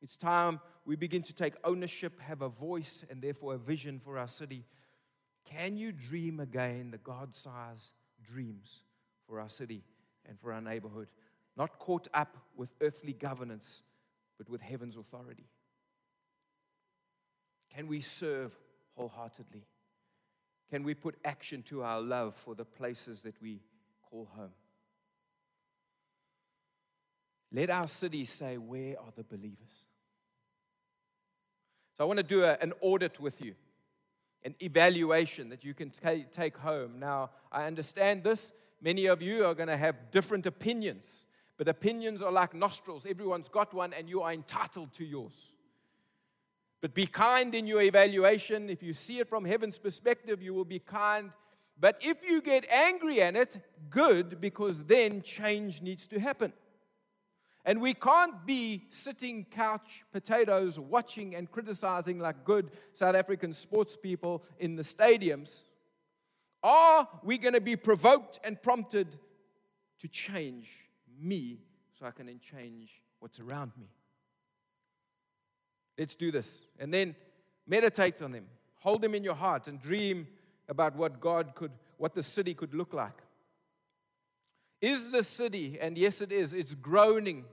It's 0.00 0.16
time 0.16 0.60
we 0.84 0.94
begin 0.94 1.22
to 1.22 1.34
take 1.34 1.54
ownership, 1.64 2.20
have 2.20 2.40
a 2.40 2.48
voice, 2.48 3.04
and 3.10 3.20
therefore 3.20 3.54
a 3.54 3.58
vision 3.58 3.98
for 3.98 4.16
our 4.16 4.28
city. 4.28 4.64
Can 5.44 5.76
you 5.76 5.90
dream 5.90 6.38
again 6.38 6.92
the 6.92 6.98
God 6.98 7.34
sized 7.34 7.90
dreams 8.22 8.84
for 9.26 9.40
our 9.40 9.48
city 9.48 9.82
and 10.28 10.38
for 10.38 10.52
our 10.52 10.60
neighborhood? 10.60 11.08
Not 11.56 11.80
caught 11.80 12.06
up 12.14 12.36
with 12.56 12.70
earthly 12.80 13.12
governance, 13.12 13.82
but 14.38 14.48
with 14.48 14.60
heaven's 14.60 14.96
authority. 14.96 15.48
Can 17.74 17.86
we 17.86 18.00
serve 18.00 18.52
wholeheartedly? 18.96 19.62
Can 20.70 20.82
we 20.84 20.94
put 20.94 21.16
action 21.24 21.62
to 21.64 21.82
our 21.82 22.00
love 22.00 22.34
for 22.34 22.54
the 22.54 22.64
places 22.64 23.22
that 23.22 23.40
we 23.40 23.60
call 24.02 24.28
home? 24.36 24.52
Let 27.52 27.70
our 27.70 27.88
city 27.88 28.24
say, 28.24 28.56
Where 28.56 28.98
are 28.98 29.12
the 29.14 29.24
believers? 29.24 29.86
So 31.96 32.04
I 32.04 32.06
want 32.06 32.18
to 32.18 32.22
do 32.22 32.44
a, 32.44 32.56
an 32.60 32.72
audit 32.80 33.20
with 33.20 33.44
you, 33.44 33.54
an 34.44 34.54
evaluation 34.60 35.50
that 35.50 35.62
you 35.62 35.74
can 35.74 35.90
t- 35.90 36.24
take 36.32 36.56
home. 36.56 36.98
Now, 36.98 37.30
I 37.50 37.66
understand 37.66 38.24
this. 38.24 38.50
Many 38.80 39.06
of 39.06 39.20
you 39.20 39.44
are 39.44 39.54
going 39.54 39.68
to 39.68 39.76
have 39.76 40.10
different 40.10 40.46
opinions, 40.46 41.26
but 41.58 41.68
opinions 41.68 42.22
are 42.22 42.32
like 42.32 42.54
nostrils. 42.54 43.04
Everyone's 43.04 43.48
got 43.48 43.74
one, 43.74 43.92
and 43.92 44.08
you 44.08 44.22
are 44.22 44.32
entitled 44.32 44.92
to 44.94 45.04
yours. 45.04 45.54
But 46.82 46.94
be 46.94 47.06
kind 47.06 47.54
in 47.54 47.66
your 47.66 47.80
evaluation. 47.80 48.68
If 48.68 48.82
you 48.82 48.92
see 48.92 49.20
it 49.20 49.28
from 49.28 49.44
heaven's 49.44 49.78
perspective, 49.78 50.42
you 50.42 50.52
will 50.52 50.64
be 50.64 50.80
kind. 50.80 51.30
But 51.78 51.96
if 52.00 52.28
you 52.28 52.42
get 52.42 52.68
angry 52.70 53.22
at 53.22 53.36
it, 53.36 53.56
good, 53.88 54.40
because 54.40 54.84
then 54.84 55.22
change 55.22 55.80
needs 55.80 56.08
to 56.08 56.18
happen. 56.18 56.52
And 57.64 57.80
we 57.80 57.94
can't 57.94 58.44
be 58.44 58.86
sitting 58.90 59.44
couch 59.44 60.02
potatoes 60.12 60.76
watching 60.76 61.36
and 61.36 61.48
criticizing 61.48 62.18
like 62.18 62.44
good 62.44 62.72
South 62.94 63.14
African 63.14 63.52
sports 63.52 63.96
people 63.96 64.42
in 64.58 64.74
the 64.74 64.82
stadiums. 64.82 65.60
Are 66.64 67.08
we 67.22 67.38
going 67.38 67.54
to 67.54 67.60
be 67.60 67.76
provoked 67.76 68.40
and 68.42 68.60
prompted 68.60 69.16
to 70.00 70.08
change 70.08 70.68
me 71.20 71.60
so 71.96 72.06
I 72.06 72.10
can 72.10 72.26
then 72.26 72.40
change 72.40 73.00
what's 73.20 73.38
around 73.38 73.70
me? 73.78 73.86
Let's 75.98 76.14
do 76.14 76.30
this. 76.30 76.60
And 76.78 76.92
then 76.92 77.14
meditate 77.66 78.22
on 78.22 78.32
them. 78.32 78.46
Hold 78.80 79.02
them 79.02 79.14
in 79.14 79.24
your 79.24 79.34
heart 79.34 79.68
and 79.68 79.80
dream 79.80 80.26
about 80.68 80.96
what 80.96 81.20
God 81.20 81.54
could, 81.54 81.72
what 81.98 82.14
the 82.14 82.22
city 82.22 82.54
could 82.54 82.74
look 82.74 82.92
like. 82.92 83.22
Is 84.80 85.12
the 85.12 85.22
city, 85.22 85.78
and 85.80 85.96
yes, 85.96 86.20
it 86.20 86.32
is, 86.32 86.52
it's 86.52 86.74
groaning. 86.74 87.44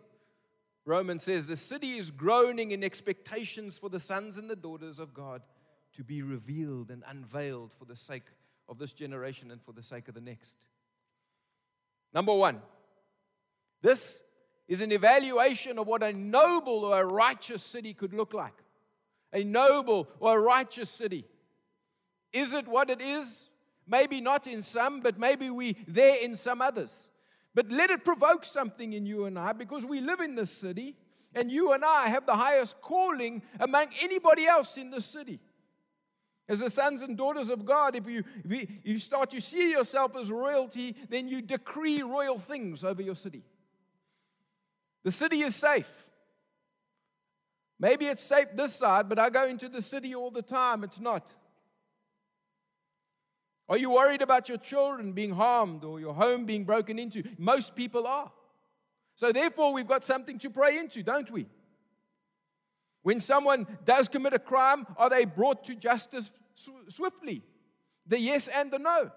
Romans 0.85 1.23
says 1.23 1.47
the 1.47 1.55
city 1.55 1.99
is 1.99 2.09
groaning 2.09 2.71
in 2.71 2.83
expectations 2.83 3.77
for 3.77 3.89
the 3.89 3.99
sons 3.99 4.37
and 4.37 4.49
the 4.49 4.55
daughters 4.55 4.97
of 4.97 5.13
God 5.13 5.43
to 5.93 6.03
be 6.03 6.23
revealed 6.23 6.89
and 6.89 7.03
unveiled 7.07 7.75
for 7.77 7.85
the 7.85 7.95
sake 7.95 8.23
of 8.67 8.79
this 8.79 8.93
generation 8.93 9.51
and 9.51 9.61
for 9.61 9.73
the 9.73 9.83
sake 9.83 10.07
of 10.07 10.15
the 10.15 10.21
next. 10.21 10.57
Number 12.13 12.33
one, 12.33 12.61
this 13.81 14.21
is 14.69 14.81
an 14.81 14.91
evaluation 14.91 15.79
of 15.79 15.87
what 15.87 16.03
a 16.03 16.13
noble 16.13 16.85
or 16.85 17.01
a 17.01 17.05
righteous 17.05 17.63
city 17.63 17.93
could 17.93 18.13
look 18.13 18.33
like. 18.33 18.53
A 19.33 19.43
noble 19.43 20.07
or 20.19 20.37
a 20.37 20.41
righteous 20.41 20.91
city. 20.91 21.25
Is 22.31 22.53
it 22.53 22.67
what 22.67 22.91
it 22.91 23.01
is? 23.01 23.49
Maybe 23.87 24.21
not 24.21 24.45
in 24.45 24.61
some, 24.61 25.01
but 25.01 25.17
maybe 25.17 25.49
we 25.49 25.75
there 25.87 26.17
in 26.21 26.35
some 26.35 26.61
others. 26.61 27.09
But 27.55 27.71
let 27.71 27.89
it 27.89 28.05
provoke 28.05 28.45
something 28.45 28.93
in 28.93 29.07
you 29.07 29.25
and 29.25 29.39
I 29.39 29.53
because 29.53 29.85
we 29.85 30.01
live 30.01 30.19
in 30.19 30.35
this 30.35 30.51
city 30.51 30.95
and 31.33 31.51
you 31.51 31.73
and 31.73 31.83
I 31.83 32.07
have 32.07 32.27
the 32.27 32.35
highest 32.35 32.79
calling 32.79 33.41
among 33.59 33.87
anybody 34.03 34.45
else 34.45 34.77
in 34.77 34.91
the 34.91 35.01
city. 35.01 35.39
As 36.47 36.59
the 36.59 36.69
sons 36.69 37.01
and 37.01 37.17
daughters 37.17 37.49
of 37.49 37.65
God, 37.65 37.95
if 37.95 38.07
you, 38.07 38.23
if 38.45 38.69
you 38.83 38.99
start 38.99 39.31
to 39.31 39.41
see 39.41 39.71
yourself 39.71 40.15
as 40.15 40.31
royalty, 40.31 40.95
then 41.09 41.27
you 41.27 41.41
decree 41.41 42.03
royal 42.03 42.37
things 42.37 42.83
over 42.83 43.01
your 43.01 43.15
city. 43.15 43.43
The 45.03 45.11
city 45.11 45.41
is 45.41 45.55
safe. 45.55 46.09
Maybe 47.79 48.05
it's 48.05 48.23
safe 48.23 48.47
this 48.53 48.75
side, 48.75 49.07
but 49.07 49.17
I 49.17 49.29
go 49.29 49.45
into 49.45 49.69
the 49.69 49.81
city 49.81 50.13
all 50.13 50.31
the 50.31 50.41
time. 50.41 50.83
It's 50.83 50.99
not. 50.99 51.33
Are 53.69 53.77
you 53.77 53.91
worried 53.91 54.21
about 54.21 54.49
your 54.49 54.57
children 54.57 55.13
being 55.13 55.31
harmed 55.31 55.83
or 55.83 55.99
your 55.99 56.13
home 56.13 56.45
being 56.45 56.65
broken 56.65 56.99
into? 56.99 57.23
Most 57.37 57.75
people 57.75 58.07
are. 58.07 58.31
So, 59.15 59.31
therefore, 59.31 59.73
we've 59.73 59.87
got 59.87 60.03
something 60.03 60.39
to 60.39 60.49
pray 60.49 60.77
into, 60.77 61.03
don't 61.03 61.29
we? 61.29 61.45
When 63.03 63.19
someone 63.19 63.67
does 63.85 64.09
commit 64.09 64.33
a 64.33 64.39
crime, 64.39 64.87
are 64.97 65.09
they 65.09 65.25
brought 65.25 65.63
to 65.65 65.75
justice 65.75 66.31
swiftly? 66.89 67.43
The 68.07 68.19
yes 68.19 68.47
and 68.47 68.71
the 68.71 68.79
no. 68.79 69.11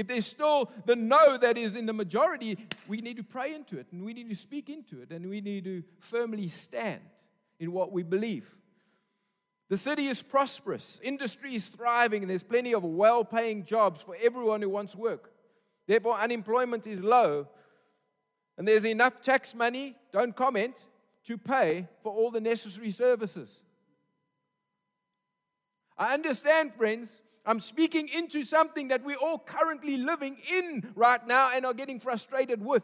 If 0.00 0.06
there's 0.06 0.24
still 0.24 0.72
the 0.86 0.96
no 0.96 1.36
that 1.36 1.58
is 1.58 1.76
in 1.76 1.84
the 1.84 1.92
majority, 1.92 2.56
we 2.88 3.02
need 3.02 3.18
to 3.18 3.22
pray 3.22 3.54
into 3.54 3.78
it 3.78 3.86
and 3.92 4.02
we 4.02 4.14
need 4.14 4.30
to 4.30 4.34
speak 4.34 4.70
into 4.70 5.02
it 5.02 5.10
and 5.10 5.28
we 5.28 5.42
need 5.42 5.64
to 5.64 5.82
firmly 5.98 6.48
stand 6.48 7.02
in 7.58 7.70
what 7.70 7.92
we 7.92 8.02
believe. 8.02 8.56
The 9.68 9.76
city 9.76 10.06
is 10.06 10.22
prosperous, 10.22 10.98
industry 11.02 11.54
is 11.54 11.66
thriving, 11.66 12.22
and 12.22 12.30
there's 12.30 12.42
plenty 12.42 12.72
of 12.72 12.82
well 12.82 13.26
paying 13.26 13.66
jobs 13.66 14.00
for 14.00 14.16
everyone 14.22 14.62
who 14.62 14.70
wants 14.70 14.96
work. 14.96 15.34
Therefore, 15.86 16.18
unemployment 16.18 16.86
is 16.86 17.00
low, 17.00 17.46
and 18.56 18.66
there's 18.66 18.86
enough 18.86 19.20
tax 19.20 19.54
money, 19.54 19.96
don't 20.12 20.34
comment, 20.34 20.82
to 21.24 21.36
pay 21.36 21.88
for 22.02 22.10
all 22.10 22.30
the 22.30 22.40
necessary 22.40 22.88
services. 22.88 23.60
I 25.98 26.14
understand, 26.14 26.72
friends, 26.72 27.19
I'm 27.46 27.60
speaking 27.60 28.08
into 28.14 28.44
something 28.44 28.88
that 28.88 29.02
we're 29.02 29.16
all 29.16 29.38
currently 29.38 29.96
living 29.96 30.36
in 30.52 30.92
right 30.94 31.26
now 31.26 31.50
and 31.54 31.64
are 31.64 31.74
getting 31.74 31.98
frustrated 31.98 32.64
with. 32.64 32.82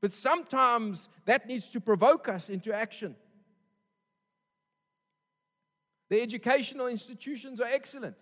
But 0.00 0.12
sometimes 0.12 1.08
that 1.24 1.46
needs 1.46 1.68
to 1.70 1.80
provoke 1.80 2.28
us 2.28 2.50
into 2.50 2.74
action. 2.74 3.16
The 6.10 6.20
educational 6.20 6.86
institutions 6.86 7.60
are 7.60 7.68
excellent. 7.70 8.16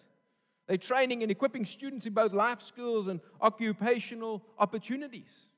They're 0.66 0.76
training 0.76 1.22
and 1.22 1.30
equipping 1.30 1.64
students 1.64 2.06
in 2.06 2.12
both 2.12 2.32
life 2.32 2.60
skills 2.60 3.08
and 3.08 3.20
occupational 3.40 4.42
opportunities. 4.58 5.48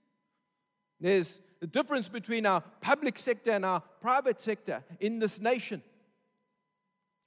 There's 1.01 1.41
the 1.61 1.67
difference 1.67 2.09
between 2.09 2.47
our 2.47 2.63
public 2.81 3.19
sector 3.19 3.51
and 3.51 3.65
our 3.65 3.81
private 4.01 4.41
sector 4.41 4.83
in 5.01 5.19
this 5.19 5.41
nation. 5.41 5.83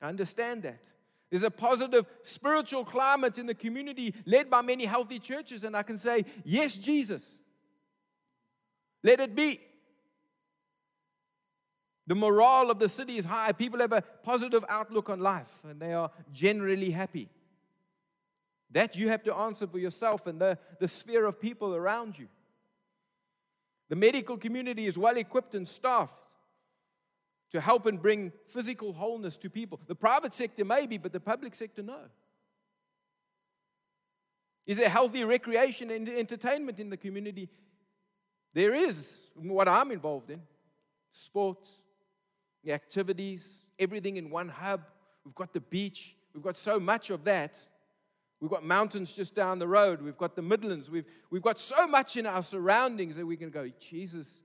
I 0.02 0.10
understand 0.10 0.64
that. 0.64 0.90
There's 1.30 1.44
a 1.44 1.52
positive 1.52 2.06
spiritual 2.24 2.86
climate 2.86 3.38
in 3.38 3.46
the 3.46 3.56
community 3.56 4.14
led 4.26 4.50
by 4.50 4.62
many 4.62 4.86
healthy 4.86 5.20
churches, 5.20 5.64
and 5.64 5.76
I 5.76 5.84
can 5.84 5.98
say, 5.98 6.26
Yes, 6.46 6.76
Jesus. 6.76 7.38
Let 9.04 9.20
it 9.20 9.36
be. 9.36 9.60
The 12.08 12.16
morale 12.16 12.72
of 12.72 12.80
the 12.80 12.88
city 12.88 13.18
is 13.18 13.26
high. 13.26 13.52
People 13.52 13.82
have 13.82 13.92
a 13.92 14.02
positive 14.24 14.64
outlook 14.70 15.10
on 15.10 15.20
life, 15.20 15.66
and 15.66 15.80
they 15.80 15.94
are 15.94 16.10
generally 16.32 16.92
happy. 16.92 17.30
That 18.72 18.96
you 18.96 19.10
have 19.10 19.24
to 19.24 19.36
answer 19.36 19.68
for 19.68 19.78
yourself 19.78 20.28
and 20.28 20.40
the, 20.40 20.58
the 20.80 20.88
sphere 20.88 21.26
of 21.26 21.40
people 21.40 21.76
around 21.76 22.18
you. 22.18 22.28
The 23.90 23.96
medical 23.96 24.38
community 24.38 24.88
is 24.88 24.98
well 24.98 25.18
equipped 25.18 25.56
and 25.56 25.68
staffed 25.68 26.27
to 27.52 27.62
help 27.62 27.86
and 27.86 28.02
bring 28.02 28.32
physical 28.50 28.94
wholeness 28.94 29.38
to 29.38 29.50
people. 29.50 29.80
The 29.88 29.96
private 29.96 30.34
sector, 30.34 30.66
maybe, 30.66 30.98
but 30.98 31.14
the 31.14 31.20
public 31.20 31.56
sector, 31.56 31.82
no. 31.82 32.00
Is 34.66 34.78
there 34.78 34.90
healthy 34.90 35.24
recreation 35.24 35.90
and 35.90 36.10
entertainment 36.10 36.80
in 36.80 36.90
the 36.90 36.98
community? 36.98 37.50
There 38.54 38.74
is, 38.74 39.22
what 39.36 39.68
I'm 39.68 39.92
involved 39.92 40.30
in 40.30 40.42
sports, 41.14 41.70
the 42.64 42.74
activities, 42.74 43.62
everything 43.80 44.18
in 44.18 44.30
one 44.30 44.50
hub. 44.50 44.82
We've 45.24 45.36
got 45.36 45.54
the 45.54 45.62
beach, 45.62 46.16
we've 46.34 46.44
got 46.44 46.58
so 46.58 46.80
much 46.80 47.10
of 47.10 47.24
that. 47.26 47.66
We've 48.40 48.52
got 48.52 48.64
mountains 48.64 49.16
just 49.16 49.34
down 49.34 49.58
the 49.58 49.68
road. 49.68 50.00
We've 50.00 50.18
got 50.18 50.36
the 50.36 50.44
Midlands. 50.44 50.92
We've, 50.92 51.06
we've 51.32 51.42
got 51.42 51.60
so 51.60 51.88
much 51.88 52.18
in 52.18 52.28
our 52.28 52.44
surroundings 52.44 53.16
that 53.16 53.26
we 53.26 53.36
can 53.36 53.50
go, 53.50 53.68
Jesus, 53.80 54.44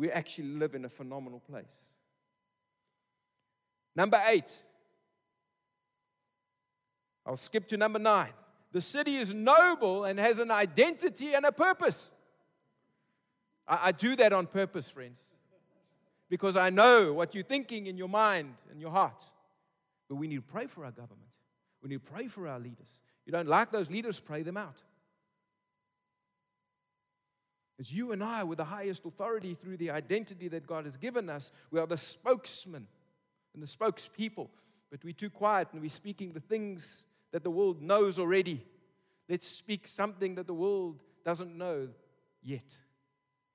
we 0.00 0.10
actually 0.10 0.48
live 0.48 0.74
in 0.74 0.86
a 0.86 0.88
phenomenal 0.88 1.40
place. 1.40 1.84
Number 3.94 4.18
eight. 4.28 4.62
I'll 7.26 7.36
skip 7.36 7.68
to 7.68 7.76
number 7.76 7.98
nine. 7.98 8.32
The 8.72 8.80
city 8.80 9.16
is 9.16 9.34
noble 9.34 10.06
and 10.06 10.18
has 10.18 10.38
an 10.38 10.50
identity 10.50 11.34
and 11.34 11.44
a 11.44 11.52
purpose. 11.52 12.10
I, 13.68 13.88
I 13.88 13.92
do 13.92 14.16
that 14.16 14.32
on 14.32 14.46
purpose, 14.46 14.88
friends, 14.88 15.20
because 16.30 16.56
I 16.56 16.70
know 16.70 17.12
what 17.12 17.34
you're 17.34 17.44
thinking 17.44 17.86
in 17.86 17.98
your 17.98 18.08
mind 18.08 18.54
and 18.70 18.80
your 18.80 18.92
heart. 18.92 19.22
But 20.08 20.14
we 20.14 20.28
need 20.28 20.36
to 20.36 20.42
pray 20.42 20.66
for 20.66 20.86
our 20.86 20.92
government. 20.92 21.28
We 21.82 21.90
need 21.90 22.06
to 22.06 22.10
pray 22.10 22.26
for 22.26 22.48
our 22.48 22.58
leaders. 22.58 22.88
You 23.26 23.32
don't 23.32 23.48
like 23.48 23.70
those 23.70 23.90
leaders, 23.90 24.18
pray 24.18 24.42
them 24.42 24.56
out. 24.56 24.76
It's 27.80 27.90
you 27.90 28.12
and 28.12 28.22
I 28.22 28.44
with 28.44 28.58
the 28.58 28.64
highest 28.64 29.06
authority 29.06 29.54
through 29.54 29.78
the 29.78 29.90
identity 29.90 30.48
that 30.48 30.66
God 30.66 30.84
has 30.84 30.98
given 30.98 31.30
us. 31.30 31.50
We 31.70 31.80
are 31.80 31.86
the 31.86 31.96
spokesman 31.96 32.86
and 33.54 33.62
the 33.62 33.66
spokespeople, 33.66 34.50
but 34.90 35.02
we're 35.02 35.14
too 35.14 35.30
quiet 35.30 35.68
and 35.72 35.80
we're 35.80 35.88
speaking 35.88 36.34
the 36.34 36.40
things 36.40 37.04
that 37.32 37.42
the 37.42 37.50
world 37.50 37.80
knows 37.80 38.18
already. 38.18 38.62
Let's 39.30 39.48
speak 39.48 39.88
something 39.88 40.34
that 40.34 40.46
the 40.46 40.52
world 40.52 41.00
doesn't 41.24 41.56
know 41.56 41.88
yet. 42.42 42.76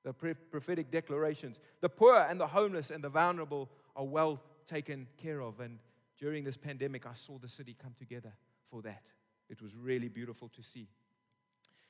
The 0.03 0.13
prophetic 0.13 0.89
declarations. 0.89 1.59
The 1.81 1.89
poor 1.89 2.15
and 2.15 2.39
the 2.39 2.47
homeless 2.47 2.89
and 2.89 3.03
the 3.03 3.09
vulnerable 3.09 3.69
are 3.95 4.05
well 4.05 4.41
taken 4.65 5.05
care 5.21 5.39
of. 5.39 5.59
And 5.59 5.77
during 6.17 6.43
this 6.43 6.57
pandemic, 6.57 7.05
I 7.05 7.13
saw 7.13 7.37
the 7.37 7.47
city 7.47 7.75
come 7.79 7.93
together 7.99 8.33
for 8.71 8.81
that. 8.81 9.11
It 9.51 9.61
was 9.61 9.75
really 9.75 10.07
beautiful 10.07 10.47
to 10.49 10.63
see. 10.63 10.87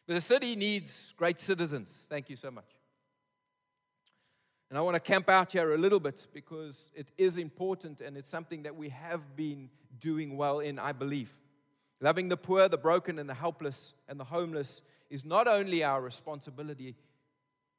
The 0.08 0.22
city 0.22 0.56
needs 0.56 1.14
great 1.18 1.40
citizens. 1.40 2.06
Thank 2.10 2.30
you 2.30 2.36
so 2.36 2.52
much. 2.52 2.70
And 4.70 4.78
I 4.78 4.82
want 4.82 4.96
to 4.96 5.00
camp 5.00 5.30
out 5.30 5.52
here 5.52 5.74
a 5.74 5.78
little 5.78 6.00
bit 6.00 6.28
because 6.34 6.90
it 6.94 7.12
is 7.18 7.38
important 7.38 8.02
and 8.02 8.18
it's 8.18 8.30
something 8.30 8.64
that 8.64 8.76
we 8.76 8.90
have 8.90 9.36
been 9.36 9.70
doing 10.00 10.38
well 10.38 10.60
in, 10.60 10.80
I 10.80 10.92
believe. 10.92 11.36
Loving 12.02 12.30
the 12.30 12.38
poor, 12.38 12.68
the 12.68 12.78
broken, 12.78 13.20
and 13.20 13.30
the 13.30 13.34
helpless 13.34 13.94
and 14.08 14.20
the 14.20 14.26
homeless 14.26 14.82
is 15.10 15.24
not 15.24 15.48
only 15.48 15.84
our 15.84 16.02
responsibility, 16.02 16.96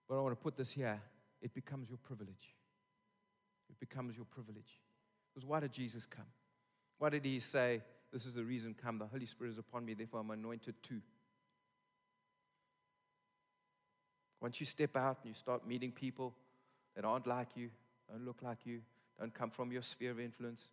but 0.08 0.16
I 0.16 0.20
want 0.20 0.32
to 0.32 0.42
put 0.42 0.56
this 0.56 0.72
here 0.72 1.00
it 1.42 1.54
becomes 1.54 1.88
your 1.88 1.98
privilege. 1.98 2.54
It 3.68 3.78
becomes 3.78 4.16
your 4.16 4.24
privilege. 4.24 4.80
Because 5.32 5.46
why 5.46 5.60
did 5.60 5.72
Jesus 5.72 6.06
come? 6.06 6.24
Why 6.98 7.10
did 7.10 7.24
he 7.24 7.40
say, 7.40 7.82
This 8.12 8.26
is 8.26 8.34
the 8.34 8.42
reason 8.42 8.74
come? 8.74 8.98
The 8.98 9.06
Holy 9.06 9.26
Spirit 9.26 9.50
is 9.50 9.58
upon 9.58 9.84
me, 9.84 9.94
therefore 9.94 10.20
I'm 10.20 10.30
anointed 10.30 10.74
too. 10.82 11.02
Once 14.40 14.60
you 14.60 14.66
step 14.66 14.96
out 14.96 15.18
and 15.22 15.30
you 15.30 15.34
start 15.34 15.66
meeting 15.66 15.90
people 15.90 16.34
that 16.94 17.04
aren't 17.04 17.26
like 17.26 17.48
you, 17.54 17.70
don't 18.10 18.24
look 18.24 18.42
like 18.42 18.58
you, 18.64 18.80
don't 19.18 19.34
come 19.34 19.50
from 19.50 19.72
your 19.72 19.82
sphere 19.82 20.10
of 20.10 20.20
influence, 20.20 20.68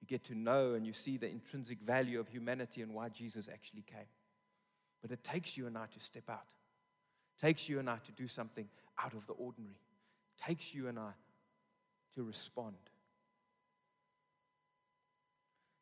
you 0.00 0.06
get 0.06 0.24
to 0.24 0.34
know 0.34 0.74
and 0.74 0.86
you 0.86 0.92
see 0.92 1.16
the 1.16 1.30
intrinsic 1.30 1.80
value 1.80 2.20
of 2.20 2.28
humanity 2.28 2.82
and 2.82 2.92
why 2.92 3.08
Jesus 3.08 3.48
actually 3.52 3.82
came. 3.82 4.08
But 5.00 5.10
it 5.10 5.22
takes 5.22 5.56
you 5.56 5.66
and 5.66 5.78
I 5.78 5.86
to 5.86 6.00
step 6.00 6.28
out. 6.28 6.46
It 7.36 7.46
takes 7.46 7.68
you 7.68 7.78
and 7.78 7.88
I 7.88 7.98
to 8.04 8.12
do 8.12 8.28
something 8.28 8.68
out 9.02 9.14
of 9.14 9.26
the 9.26 9.34
ordinary. 9.34 9.74
It 9.74 10.42
takes 10.42 10.74
you 10.74 10.88
and 10.88 10.98
I 10.98 11.12
to 12.16 12.24
respond. 12.24 12.76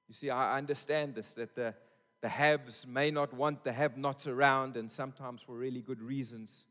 You 0.08 0.14
see, 0.14 0.30
I 0.30 0.58
understand 0.58 1.14
this 1.14 1.34
that 1.34 1.54
the, 1.54 1.74
the 2.20 2.28
haves 2.28 2.86
may 2.86 3.10
not 3.10 3.32
want 3.32 3.64
the 3.64 3.72
have 3.72 3.96
nots 3.96 4.26
around, 4.26 4.76
and 4.76 4.90
sometimes 4.90 5.40
for 5.42 5.56
really 5.56 5.80
good 5.80 6.02
reasons. 6.02 6.66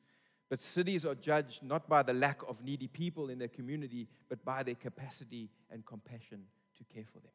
But 0.53 0.61
cities 0.61 1.03
are 1.03 1.15
judged 1.15 1.63
not 1.63 1.89
by 1.89 2.03
the 2.03 2.13
lack 2.13 2.43
of 2.47 2.63
needy 2.63 2.85
people 2.85 3.31
in 3.31 3.39
their 3.39 3.47
community, 3.47 4.07
but 4.29 4.45
by 4.45 4.61
their 4.61 4.75
capacity 4.75 5.49
and 5.71 5.83
compassion 5.83 6.43
to 6.77 6.83
care 6.93 7.05
for 7.11 7.17
them. 7.17 7.31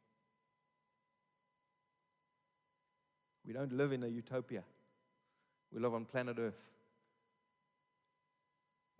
We 3.44 3.52
don't 3.54 3.72
live 3.72 3.90
in 3.90 4.04
a 4.04 4.06
utopia, 4.06 4.62
we 5.72 5.80
live 5.80 5.94
on 5.94 6.04
planet 6.04 6.36
Earth. 6.38 6.62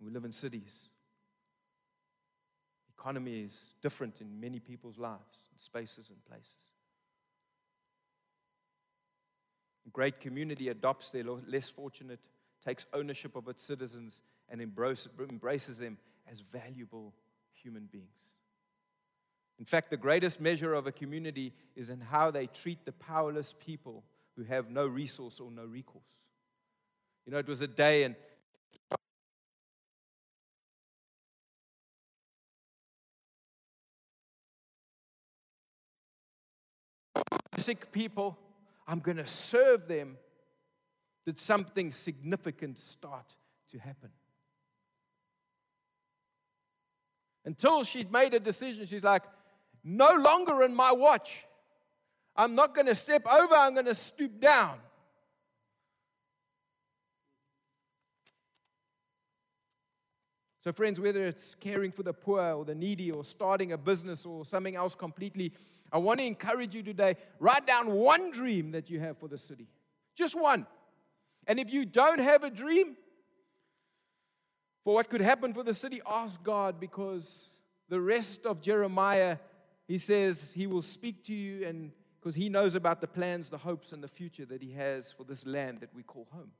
We 0.01 0.11
live 0.11 0.25
in 0.25 0.33
cities. 0.33 0.89
economy 2.97 3.43
is 3.43 3.69
different 3.81 4.19
in 4.19 4.37
many 4.37 4.59
people's 4.59 4.97
lives, 4.97 5.47
spaces 5.55 6.09
and 6.09 6.25
places. 6.25 6.67
A 9.87 9.89
great 9.91 10.19
community 10.19 10.67
adopts 10.67 11.09
their 11.09 11.23
less 11.23 11.69
fortunate 11.69 12.19
takes 12.65 12.85
ownership 12.93 13.35
of 13.35 13.47
its 13.47 13.63
citizens 13.63 14.21
and 14.49 14.61
embraces 14.61 15.77
them 15.77 15.97
as 16.29 16.39
valuable 16.39 17.13
human 17.53 17.87
beings. 17.91 18.29
In 19.59 19.65
fact, 19.65 19.89
the 19.89 19.97
greatest 19.97 20.39
measure 20.39 20.73
of 20.73 20.87
a 20.87 20.91
community 20.91 21.53
is 21.75 21.89
in 21.89 21.99
how 21.99 22.31
they 22.31 22.47
treat 22.47 22.85
the 22.85 22.93
powerless 22.93 23.53
people 23.59 24.03
who 24.35 24.43
have 24.43 24.69
no 24.69 24.87
resource 24.87 25.39
or 25.39 25.51
no 25.51 25.65
recourse. 25.65 26.03
You 27.25 27.33
know, 27.33 27.39
it 27.39 27.47
was 27.47 27.61
a 27.61 27.67
day 27.67 28.03
and 28.03 28.15
sick 37.57 37.91
people, 37.91 38.37
I'm 38.87 38.99
going 38.99 39.17
to 39.17 39.27
serve 39.27 39.87
them 39.87 40.17
did 41.29 41.37
something 41.37 41.91
significant 41.91 42.79
start 42.79 43.35
to 43.71 43.77
happen. 43.77 44.09
Until 47.45 47.83
she'd 47.83 48.11
made 48.11 48.33
a 48.33 48.39
decision, 48.39 48.87
she's 48.87 49.03
like, 49.03 49.21
no 49.83 50.15
longer 50.15 50.63
in 50.63 50.73
my 50.73 50.91
watch. 50.91 51.45
I'm 52.35 52.55
not 52.55 52.73
going 52.73 52.87
to 52.87 52.95
step 52.95 53.27
over, 53.27 53.53
I'm 53.53 53.75
going 53.75 53.85
to 53.85 53.93
stoop 53.93 54.41
down. 54.41 54.79
So, 60.63 60.71
friends, 60.71 60.99
whether 60.99 61.23
it's 61.27 61.53
caring 61.53 61.91
for 61.91 62.01
the 62.01 62.13
poor 62.13 62.41
or 62.41 62.65
the 62.65 62.73
needy 62.73 63.11
or 63.11 63.23
starting 63.23 63.71
a 63.73 63.77
business 63.77 64.25
or 64.25 64.45
something 64.45 64.75
else 64.75 64.95
completely, 64.95 65.53
I 65.91 65.99
want 65.99 66.21
to 66.21 66.25
encourage 66.25 66.73
you 66.73 66.81
today 66.81 67.17
write 67.39 67.67
down 67.67 67.91
one 67.91 68.31
dream 68.31 68.71
that 68.71 68.89
you 68.89 68.99
have 68.99 69.19
for 69.19 69.27
the 69.27 69.37
city. 69.37 69.67
Just 70.15 70.33
one. 70.33 70.65
And 71.49 71.57
if 71.57 71.73
you 71.73 71.83
don't 71.83 72.19
have 72.19 72.43
a 72.43 72.51
dream 72.51 72.95
for 74.83 74.93
what 74.93 75.09
could 75.09 75.19
happen 75.19 75.51
for 75.51 75.63
the 75.63 75.73
city, 75.73 75.99
ask 76.07 76.41
God 76.43 76.79
because 76.79 77.49
the 77.89 77.99
rest 77.99 78.45
of 78.45 78.61
Jeremiah, 78.61 79.37
he 79.87 79.97
says 79.97 80.53
he 80.53 80.67
will 80.67 80.83
speak 80.83 81.25
to 81.25 81.33
you 81.33 81.65
and 81.65 81.91
because 82.19 82.35
he 82.35 82.49
knows 82.49 82.75
about 82.75 83.01
the 83.01 83.07
plans, 83.07 83.49
the 83.49 83.57
hopes, 83.57 83.93
and 83.93 84.03
the 84.03 84.07
future 84.07 84.45
that 84.45 84.61
he 84.61 84.73
has 84.73 85.11
for 85.11 85.23
this 85.23 85.43
land 85.43 85.79
that 85.79 85.89
we 85.95 86.03
call 86.03 86.27
home. 86.31 86.51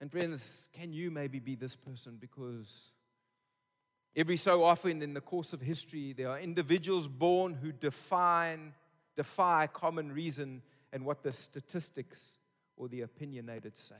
And 0.00 0.10
friends, 0.10 0.68
can 0.72 0.94
you 0.94 1.10
maybe 1.10 1.38
be 1.38 1.54
this 1.54 1.76
person? 1.76 2.16
Because 2.18 2.92
every 4.16 4.38
so 4.38 4.64
often 4.64 5.02
in 5.02 5.12
the 5.12 5.20
course 5.20 5.52
of 5.52 5.60
history, 5.60 6.14
there 6.14 6.30
are 6.30 6.40
individuals 6.40 7.08
born 7.08 7.52
who 7.52 7.72
define, 7.72 8.72
defy 9.16 9.66
common 9.66 10.12
reason 10.12 10.62
and 10.92 11.04
what 11.04 11.22
the 11.22 11.32
statistics 11.32 12.38
or 12.76 12.88
the 12.88 13.00
opinionated 13.00 13.76
say. 13.76 13.94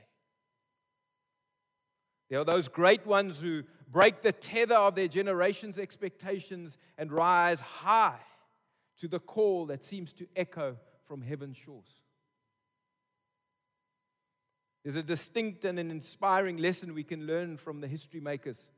There 2.30 2.40
are 2.40 2.44
those 2.44 2.68
great 2.68 3.06
ones 3.06 3.40
who 3.40 3.62
break 3.90 4.22
the 4.22 4.32
tether 4.32 4.74
of 4.74 4.94
their 4.94 5.08
generation's 5.08 5.78
expectations 5.78 6.78
and 6.96 7.12
rise 7.12 7.60
high 7.60 8.20
to 8.98 9.08
the 9.08 9.20
call 9.20 9.66
that 9.66 9.84
seems 9.84 10.12
to 10.14 10.26
echo 10.34 10.76
from 11.04 11.20
heaven's 11.20 11.56
shores. 11.58 12.00
There's 14.82 14.96
a 14.96 15.02
distinct 15.02 15.64
and 15.64 15.78
an 15.78 15.90
inspiring 15.90 16.56
lesson 16.56 16.94
we 16.94 17.04
can 17.04 17.26
learn 17.26 17.56
from 17.56 17.80
the 17.80 17.86
history 17.86 18.20
makers. 18.20 18.70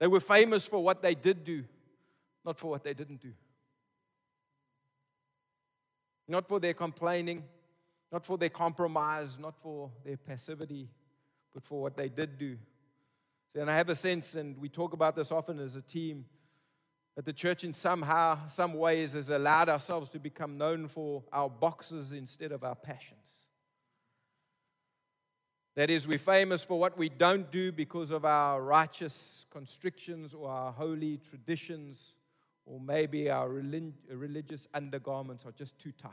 They 0.00 0.06
were 0.06 0.20
famous 0.20 0.66
for 0.66 0.82
what 0.82 1.02
they 1.02 1.14
did 1.14 1.44
do, 1.44 1.64
not 2.44 2.58
for 2.58 2.70
what 2.70 2.82
they 2.82 2.94
didn't 2.94 3.20
do. 3.20 3.32
Not 6.32 6.48
for 6.48 6.58
their 6.58 6.72
complaining, 6.72 7.44
not 8.10 8.24
for 8.24 8.38
their 8.38 8.48
compromise, 8.48 9.38
not 9.38 9.54
for 9.62 9.90
their 10.02 10.16
passivity, 10.16 10.88
but 11.52 11.62
for 11.62 11.82
what 11.82 11.94
they 11.94 12.08
did 12.08 12.38
do. 12.38 12.56
See, 13.52 13.60
and 13.60 13.70
I 13.70 13.76
have 13.76 13.90
a 13.90 13.94
sense, 13.94 14.34
and 14.34 14.56
we 14.56 14.70
talk 14.70 14.94
about 14.94 15.14
this 15.14 15.30
often 15.30 15.58
as 15.58 15.76
a 15.76 15.82
team, 15.82 16.24
that 17.16 17.26
the 17.26 17.34
church, 17.34 17.64
in 17.64 17.74
somehow, 17.74 18.46
some 18.48 18.72
ways, 18.72 19.12
has 19.12 19.28
allowed 19.28 19.68
ourselves 19.68 20.08
to 20.08 20.18
become 20.18 20.56
known 20.56 20.88
for 20.88 21.22
our 21.34 21.50
boxes 21.50 22.12
instead 22.12 22.50
of 22.50 22.64
our 22.64 22.76
passions. 22.76 23.18
That 25.74 25.90
is, 25.90 26.08
we're 26.08 26.16
famous 26.16 26.64
for 26.64 26.80
what 26.80 26.96
we 26.96 27.10
don't 27.10 27.50
do 27.50 27.72
because 27.72 28.10
of 28.10 28.24
our 28.24 28.62
righteous 28.62 29.44
constrictions 29.50 30.32
or 30.32 30.48
our 30.48 30.72
holy 30.72 31.18
traditions, 31.18 32.14
or 32.64 32.80
maybe 32.80 33.30
our 33.30 33.48
religious 33.48 34.68
undergarments 34.72 35.44
are 35.44 35.52
just 35.52 35.78
too 35.78 35.92
tight. 35.92 36.10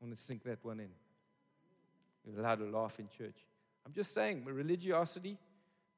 I 0.00 0.04
want 0.04 0.14
to 0.14 0.20
sink 0.20 0.44
that 0.44 0.64
one 0.64 0.80
in. 0.80 0.88
You're 2.24 2.40
allowed 2.40 2.60
to 2.60 2.64
laugh 2.64 2.98
in 2.98 3.08
church. 3.08 3.36
I'm 3.84 3.92
just 3.92 4.12
saying, 4.14 4.44
religiosity, 4.44 5.38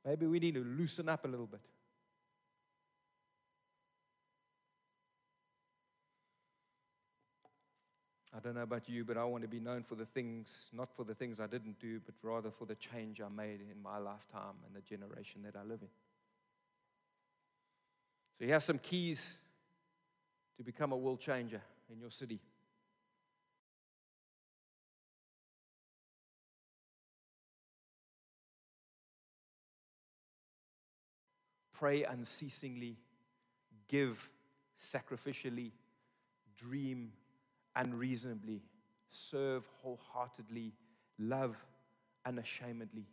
maybe 0.05 0.27
we 0.27 0.39
need 0.39 0.55
to 0.55 0.65
loosen 0.65 1.09
up 1.09 1.25
a 1.25 1.29
little 1.29 1.47
bit. 1.47 1.61
I 8.37 8.41
don't 8.41 8.55
know 8.55 8.63
about 8.63 8.89
you, 8.89 9.05
but 9.05 9.17
I 9.17 9.25
want 9.25 9.43
to 9.43 9.49
be 9.49 9.61
known 9.61 9.83
for 9.83 9.95
the 9.95 10.05
things, 10.05 10.69
not 10.73 10.91
for 10.95 11.05
the 11.05 11.15
things 11.15 11.41
I 11.41 11.47
didn't 11.47 11.81
do, 11.81 12.01
but 12.05 12.15
rather 12.23 12.51
for 12.51 12.67
the 12.67 12.75
change 12.75 13.21
I 13.21 13.29
made 13.29 13.61
in 13.61 13.83
my 13.83 13.99
lifetime 13.99 14.57
and 14.67 14.75
the 14.77 14.83
generation 14.83 15.43
that 15.45 15.57
I 15.57 15.63
live 15.63 15.81
in. 15.81 15.89
So, 18.39 18.45
he 18.45 18.51
has 18.51 18.65
some 18.65 18.79
keys 18.79 19.39
to 20.59 20.63
become 20.63 20.93
a 20.93 20.97
world 20.97 21.21
changer 21.21 21.63
in 21.91 22.01
your 22.01 22.11
city. 22.11 22.41
pray 31.79 32.03
unceasingly, 32.03 32.97
give 33.87 34.31
sacrificially, 34.77 35.71
dream 36.57 37.13
unreasonably, 37.79 38.61
serve 39.09 39.67
wholeheartedly, 39.83 40.75
love 41.19 41.57
unashamedly, 42.27 43.07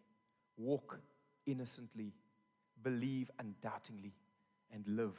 walk 0.58 0.99
innocently, 1.45 2.12
believe 2.84 3.32
undoubtingly, 3.39 4.13
and 4.73 4.84
live 4.88 5.15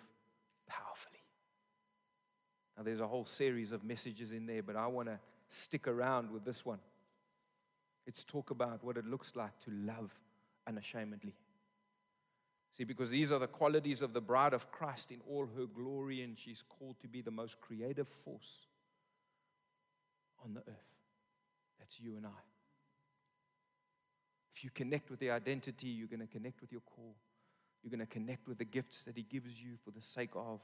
powerfully. 0.69 1.23
Now, 2.77 2.83
there's 2.83 3.01
a 3.01 3.07
whole 3.07 3.25
series 3.25 3.73
of 3.73 3.85
messages 3.85 4.33
in 4.33 4.47
there, 4.47 4.63
but 4.63 4.77
I 4.77 4.87
want 4.87 5.09
to 5.09 5.19
stick 5.49 5.89
around 5.89 6.31
with 6.31 6.45
this 6.45 6.67
one. 6.67 6.81
Let's 8.07 8.25
talk 8.25 8.51
about 8.51 8.85
what 8.85 8.97
it 8.99 9.07
looks 9.07 9.35
like 9.35 9.59
to 9.65 9.71
love 9.71 10.13
unashamedly. 10.67 11.35
See, 12.77 12.85
because 12.85 13.09
these 13.09 13.33
are 13.33 13.39
the 13.39 13.47
qualities 13.47 14.03
of 14.03 14.13
the 14.13 14.21
bride 14.21 14.53
of 14.53 14.71
Christ 14.71 15.11
in 15.11 15.21
all 15.31 15.49
her 15.57 15.65
glory, 15.65 16.21
and 16.23 16.39
she's 16.39 16.63
called 16.69 16.97
to 17.01 17.09
be 17.09 17.23
the 17.23 17.31
most 17.31 17.59
creative 17.61 18.09
force 18.09 18.67
on 20.47 20.55
the 20.55 20.61
earth. 20.61 20.95
That's 21.79 22.01
you 22.01 22.17
and 22.17 22.27
I. 22.27 22.45
If 24.55 24.65
you 24.65 24.71
connect 24.71 25.11
with 25.11 25.21
the 25.21 25.31
identity, 25.31 25.89
you're 25.89 26.09
going 26.09 26.21
to 26.21 26.27
connect 26.27 26.63
with 26.63 26.73
your 26.73 26.81
call. 26.81 27.17
You're 27.83 27.91
going 27.91 28.01
to 28.01 28.07
connect 28.07 28.49
with 28.49 28.59
the 28.59 28.65
gifts 28.65 29.05
that 29.05 29.17
He 29.17 29.23
gives 29.23 29.63
you 29.63 29.73
for 29.85 29.91
the 29.91 30.01
sake 30.01 30.31
of. 30.35 30.61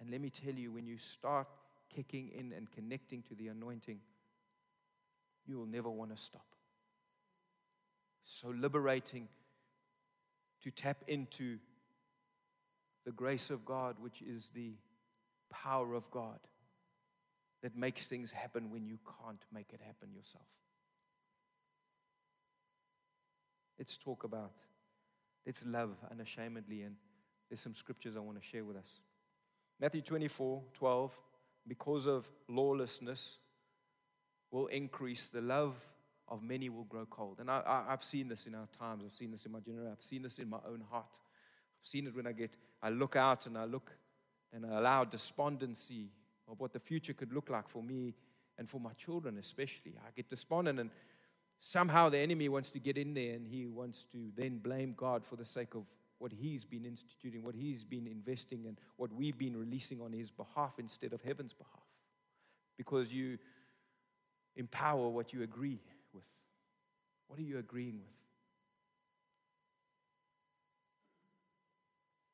And 0.00 0.10
let 0.10 0.20
me 0.20 0.30
tell 0.30 0.54
you, 0.54 0.72
when 0.72 0.86
you 0.86 0.96
start 0.96 1.48
kicking 1.94 2.30
in 2.34 2.52
and 2.52 2.70
connecting 2.70 3.22
to 3.24 3.34
the 3.34 3.48
anointing, 3.48 4.00
you 5.46 5.58
will 5.58 5.66
never 5.66 5.90
want 5.90 6.16
to 6.16 6.22
stop. 6.22 6.46
so 8.24 8.48
liberating 8.48 9.28
to 10.62 10.70
tap 10.70 11.04
into 11.06 11.58
the 13.04 13.12
grace 13.12 13.50
of 13.50 13.64
God, 13.64 13.96
which 14.00 14.20
is 14.22 14.50
the 14.50 14.74
power 15.48 15.94
of 15.94 16.10
God 16.10 16.40
that 17.62 17.76
makes 17.76 18.06
things 18.06 18.30
happen 18.30 18.70
when 18.70 18.86
you 18.86 18.98
can't 19.24 19.42
make 19.52 19.72
it 19.72 19.80
happen 19.84 20.12
yourself. 20.14 20.46
Let's 23.78 23.96
talk 23.96 24.24
about, 24.24 24.52
let's 25.44 25.64
love 25.66 25.96
unashamedly. 26.10 26.82
And 26.82 26.96
there's 27.48 27.60
some 27.60 27.74
scriptures 27.74 28.16
I 28.16 28.20
want 28.20 28.40
to 28.40 28.46
share 28.46 28.64
with 28.64 28.76
us. 28.76 29.00
Matthew 29.80 30.00
24 30.00 30.62
12, 30.72 31.20
because 31.68 32.06
of 32.06 32.30
lawlessness, 32.48 33.38
will 34.50 34.66
increase 34.68 35.28
the 35.28 35.40
love 35.40 35.74
of 36.28 36.42
many 36.42 36.68
will 36.68 36.84
grow 36.84 37.06
cold. 37.06 37.38
And 37.38 37.50
I, 37.50 37.84
have 37.88 38.02
seen 38.02 38.28
this 38.28 38.46
in 38.46 38.54
our 38.54 38.68
times. 38.78 39.04
I've 39.06 39.14
seen 39.14 39.30
this 39.30 39.46
in 39.46 39.52
my 39.52 39.60
generation. 39.60 39.92
I've 39.92 40.02
seen 40.02 40.22
this 40.22 40.38
in 40.38 40.48
my 40.48 40.58
own 40.68 40.82
heart. 40.90 41.10
I've 41.12 41.86
seen 41.86 42.06
it 42.06 42.16
when 42.16 42.26
I 42.26 42.32
get, 42.32 42.56
I 42.82 42.90
look 42.90 43.14
out 43.16 43.46
and 43.46 43.56
I 43.56 43.64
look 43.64 43.92
and 44.52 44.66
I 44.66 44.78
allow 44.78 45.04
despondency 45.04 46.10
of 46.50 46.60
what 46.60 46.72
the 46.72 46.78
future 46.78 47.12
could 47.12 47.32
look 47.32 47.50
like 47.50 47.68
for 47.68 47.82
me 47.82 48.14
and 48.58 48.68
for 48.68 48.80
my 48.80 48.92
children, 48.92 49.38
especially. 49.38 49.94
I 49.98 50.10
get 50.14 50.28
despondent 50.28 50.80
and 50.80 50.90
somehow 51.58 52.08
the 52.08 52.18
enemy 52.18 52.48
wants 52.48 52.70
to 52.70 52.78
get 52.78 52.98
in 52.98 53.14
there 53.14 53.34
and 53.34 53.46
he 53.46 53.66
wants 53.66 54.04
to 54.12 54.30
then 54.36 54.58
blame 54.58 54.94
God 54.96 55.24
for 55.24 55.36
the 55.36 55.44
sake 55.44 55.74
of 55.74 55.84
what 56.18 56.32
he's 56.32 56.64
been 56.64 56.84
instituting, 56.84 57.42
what 57.42 57.54
he's 57.54 57.84
been 57.84 58.06
investing, 58.06 58.64
and 58.66 58.78
what 58.96 59.12
we've 59.12 59.36
been 59.36 59.56
releasing 59.56 60.00
on 60.00 60.12
his 60.12 60.30
behalf 60.30 60.74
instead 60.78 61.12
of 61.12 61.20
heaven's 61.22 61.52
behalf. 61.52 61.84
Because 62.78 63.12
you 63.12 63.38
empower 64.56 65.08
what 65.08 65.32
you 65.32 65.42
agree 65.42 65.78
with? 66.14 66.24
What 67.28 67.38
are 67.38 67.42
you 67.42 67.58
agreeing 67.58 67.98
with? 67.98 68.16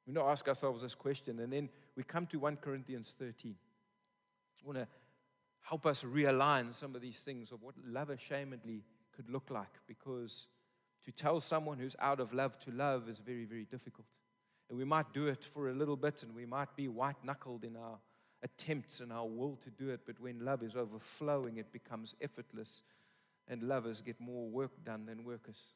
We 0.06 0.12
now 0.12 0.28
ask 0.28 0.46
ourselves 0.48 0.82
this 0.82 0.94
question, 0.94 1.40
and 1.40 1.52
then 1.52 1.68
we 1.96 2.02
come 2.02 2.26
to 2.26 2.38
1 2.38 2.56
Corinthians 2.56 3.14
13. 3.18 3.54
I 4.62 4.66
want 4.66 4.78
to 4.78 4.88
help 5.62 5.86
us 5.86 6.04
realign 6.04 6.72
some 6.74 6.94
of 6.94 7.00
these 7.00 7.22
things 7.22 7.52
of 7.52 7.62
what 7.62 7.74
love 7.84 8.10
ashamedly 8.10 8.82
could 9.14 9.28
look 9.30 9.50
like, 9.50 9.80
because 9.86 10.46
to 11.04 11.12
tell 11.12 11.40
someone 11.40 11.78
who's 11.78 11.96
out 11.98 12.20
of 12.20 12.32
love 12.32 12.58
to 12.60 12.70
love 12.70 13.08
is 13.08 13.18
very, 13.18 13.44
very 13.44 13.64
difficult. 13.64 14.06
And 14.68 14.78
we 14.78 14.84
might 14.84 15.12
do 15.12 15.26
it 15.26 15.44
for 15.44 15.68
a 15.68 15.74
little 15.74 15.96
bit, 15.96 16.22
and 16.22 16.34
we 16.34 16.46
might 16.46 16.74
be 16.76 16.88
white 16.88 17.22
knuckled 17.24 17.64
in 17.64 17.76
our 17.76 17.98
attempts 18.42 19.00
and 19.00 19.12
our 19.12 19.26
will 19.26 19.56
to 19.56 19.70
do 19.70 19.90
it, 19.90 20.00
but 20.06 20.18
when 20.20 20.44
love 20.44 20.62
is 20.62 20.74
overflowing, 20.74 21.58
it 21.58 21.72
becomes 21.72 22.14
effortless 22.20 22.82
and 23.48 23.62
lovers 23.62 24.00
get 24.00 24.20
more 24.20 24.48
work 24.48 24.72
done 24.84 25.06
than 25.06 25.24
workers. 25.24 25.74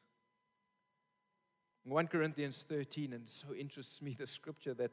1 1.85 2.07
Corinthians 2.07 2.65
13, 2.67 3.13
and 3.13 3.27
so 3.27 3.53
interests 3.53 4.01
me 4.01 4.15
the 4.17 4.27
scripture 4.27 4.73
that 4.73 4.91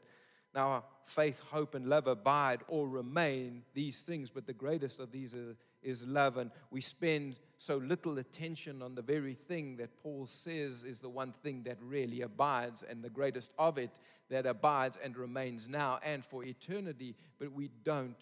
now 0.54 0.84
faith, 1.04 1.40
hope, 1.50 1.74
and 1.74 1.86
love 1.86 2.06
abide 2.06 2.60
or 2.68 2.88
remain 2.88 3.62
these 3.74 4.02
things, 4.02 4.30
but 4.30 4.46
the 4.46 4.52
greatest 4.52 5.00
of 5.00 5.12
these 5.12 5.34
are, 5.34 5.56
is 5.82 6.06
love. 6.06 6.36
And 6.36 6.50
we 6.70 6.80
spend 6.80 7.36
so 7.58 7.76
little 7.76 8.18
attention 8.18 8.82
on 8.82 8.94
the 8.94 9.02
very 9.02 9.34
thing 9.34 9.76
that 9.76 9.96
Paul 10.02 10.26
says 10.26 10.84
is 10.84 11.00
the 11.00 11.08
one 11.08 11.32
thing 11.42 11.62
that 11.64 11.78
really 11.82 12.22
abides, 12.22 12.82
and 12.82 13.02
the 13.02 13.10
greatest 13.10 13.52
of 13.58 13.78
it 13.78 13.98
that 14.30 14.46
abides 14.46 14.98
and 15.02 15.16
remains 15.16 15.68
now 15.68 15.98
and 16.02 16.24
for 16.24 16.44
eternity, 16.44 17.14
but 17.38 17.52
we 17.52 17.70
don't. 17.84 18.16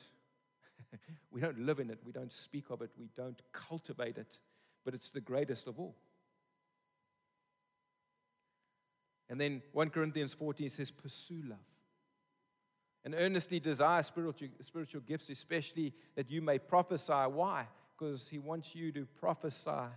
we 1.30 1.40
don't 1.40 1.58
live 1.58 1.80
in 1.80 1.90
it, 1.90 1.98
we 2.04 2.12
don't 2.12 2.32
speak 2.32 2.70
of 2.70 2.82
it, 2.82 2.90
we 2.98 3.08
don't 3.16 3.40
cultivate 3.52 4.18
it 4.18 4.38
but 4.84 4.94
it's 4.94 5.10
the 5.10 5.20
greatest 5.20 5.66
of 5.66 5.78
all. 5.78 5.94
And 9.28 9.40
then 9.40 9.62
1 9.72 9.90
Corinthians 9.90 10.34
14 10.34 10.68
says, 10.68 10.90
Pursue 10.90 11.42
love. 11.48 11.58
And 13.04 13.14
earnestly 13.16 13.58
desire 13.58 14.02
spiritual, 14.02 14.48
spiritual 14.60 15.00
gifts, 15.00 15.28
especially 15.28 15.92
that 16.14 16.30
you 16.30 16.40
may 16.40 16.58
prophesy. 16.58 17.12
Why? 17.12 17.66
Because 17.98 18.28
he 18.28 18.38
wants 18.38 18.74
you 18.74 18.92
to 18.92 19.06
prophesy 19.18 19.88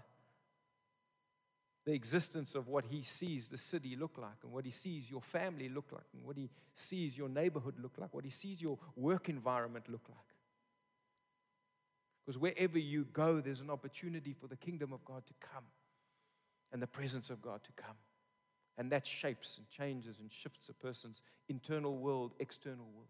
the 1.86 1.94
existence 1.94 2.56
of 2.56 2.68
what 2.68 2.86
he 2.86 3.04
sees 3.04 3.50
the 3.50 3.60
city 3.60 3.96
look 3.96 4.18
like, 4.18 4.38
and 4.44 4.52
what 4.52 4.66
he 4.66 4.72
sees 4.72 5.10
your 5.10 5.22
family 5.22 5.70
look 5.70 5.92
like, 5.92 6.06
and 6.14 6.24
what 6.24 6.36
he 6.36 6.50
sees 6.74 7.16
your 7.16 7.30
neighborhood 7.30 7.76
look 7.80 7.94
like, 8.00 8.12
what 8.12 8.26
he 8.26 8.32
sees 8.32 8.60
your 8.60 8.80
work 8.96 9.30
environment 9.30 9.86
look 9.88 10.02
like. 10.10 10.18
Because 12.26 12.40
wherever 12.40 12.80
you 12.80 13.06
go, 13.14 13.40
there's 13.40 13.62
an 13.62 13.70
opportunity 13.70 14.34
for 14.34 14.48
the 14.48 14.56
kingdom 14.56 14.94
of 14.94 15.06
God 15.06 15.28
to 15.28 15.34
come 15.40 15.66
and 16.74 16.82
the 16.82 16.88
presence 16.88 17.30
of 17.30 17.40
God 17.40 17.64
to 17.64 17.72
come. 17.74 17.96
And 18.78 18.92
that 18.92 19.06
shapes 19.06 19.58
and 19.58 19.70
changes 19.70 20.20
and 20.20 20.32
shifts 20.32 20.70
a 20.70 20.74
person's 20.74 21.22
internal 21.48 21.96
world, 21.96 22.34
external 22.40 22.86
world. 22.94 23.08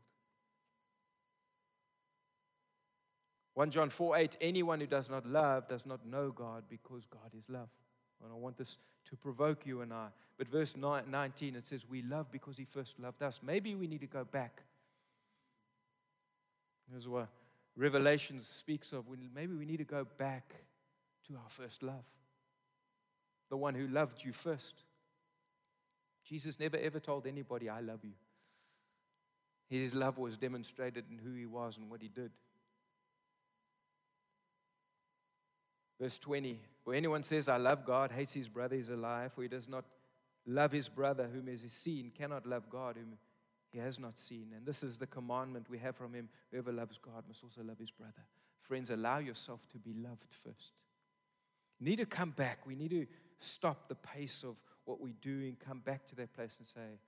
1 3.55 3.71
John 3.71 3.89
4 3.89 4.17
8, 4.17 4.37
anyone 4.41 4.79
who 4.79 4.85
does 4.85 5.09
not 5.09 5.25
love 5.25 5.67
does 5.67 5.85
not 5.85 6.05
know 6.05 6.29
God 6.29 6.63
because 6.69 7.05
God 7.05 7.31
is 7.35 7.45
love. 7.49 7.69
And 8.23 8.31
I 8.31 8.35
want 8.35 8.57
this 8.57 8.77
to 9.09 9.15
provoke 9.15 9.65
you 9.65 9.81
and 9.81 9.93
I. 9.93 10.07
But 10.37 10.49
verse 10.49 10.75
19, 10.75 11.55
it 11.55 11.65
says, 11.65 11.87
We 11.89 12.01
love 12.01 12.31
because 12.31 12.57
He 12.57 12.65
first 12.65 12.99
loved 12.99 13.23
us. 13.23 13.39
Maybe 13.41 13.73
we 13.73 13.87
need 13.87 14.01
to 14.01 14.07
go 14.07 14.25
back. 14.25 14.61
Here's 16.91 17.07
what 17.07 17.29
Revelation 17.77 18.41
speaks 18.41 18.91
of. 18.91 19.05
Maybe 19.33 19.53
we 19.53 19.65
need 19.65 19.77
to 19.77 19.85
go 19.85 20.05
back 20.17 20.53
to 21.27 21.33
our 21.35 21.49
first 21.49 21.81
love, 21.81 22.05
the 23.49 23.57
one 23.57 23.73
who 23.73 23.87
loved 23.87 24.23
you 24.23 24.33
first. 24.33 24.83
Jesus 26.25 26.59
never 26.59 26.77
ever 26.77 26.99
told 26.99 27.27
anybody, 27.27 27.69
I 27.69 27.81
love 27.81 28.03
you. 28.03 28.13
His 29.67 29.93
love 29.95 30.17
was 30.17 30.37
demonstrated 30.37 31.05
in 31.09 31.17
who 31.17 31.33
he 31.33 31.45
was 31.45 31.77
and 31.77 31.89
what 31.89 32.01
he 32.01 32.07
did. 32.07 32.31
Verse 35.99 36.19
20 36.19 36.59
For 36.83 36.93
anyone 36.93 37.23
says, 37.23 37.47
I 37.47 37.57
love 37.57 37.85
God, 37.85 38.11
hates 38.11 38.33
his 38.33 38.47
brother, 38.47 38.75
is 38.75 38.89
a 38.89 38.95
liar, 38.95 39.29
for 39.29 39.43
he 39.43 39.47
does 39.47 39.67
not 39.67 39.85
love 40.45 40.71
his 40.71 40.89
brother 40.89 41.29
whom 41.31 41.45
he 41.47 41.53
has 41.53 41.71
seen, 41.71 42.11
cannot 42.15 42.45
love 42.45 42.69
God 42.69 42.95
whom 42.97 43.17
he 43.71 43.79
has 43.79 43.99
not 43.99 44.17
seen. 44.17 44.53
And 44.55 44.65
this 44.65 44.83
is 44.83 44.99
the 44.99 45.07
commandment 45.07 45.69
we 45.69 45.79
have 45.79 45.95
from 45.95 46.13
him 46.13 46.29
whoever 46.51 46.71
loves 46.71 46.97
God 46.97 47.23
must 47.27 47.43
also 47.43 47.61
love 47.63 47.79
his 47.79 47.91
brother. 47.91 48.25
Friends, 48.61 48.89
allow 48.89 49.19
yourself 49.19 49.67
to 49.71 49.77
be 49.77 49.93
loved 49.93 50.33
first. 50.33 50.73
You 51.79 51.85
need 51.87 51.97
to 51.97 52.05
come 52.05 52.31
back. 52.31 52.59
We 52.65 52.75
need 52.75 52.91
to 52.91 53.05
stop 53.39 53.87
the 53.87 53.95
pace 53.95 54.43
of 54.43 54.55
what 54.85 55.01
we 55.01 55.13
do 55.21 55.41
and 55.41 55.59
come 55.59 55.79
back 55.79 56.07
to 56.07 56.15
that 56.15 56.33
place 56.33 56.55
and 56.59 56.67
say, 56.67 56.99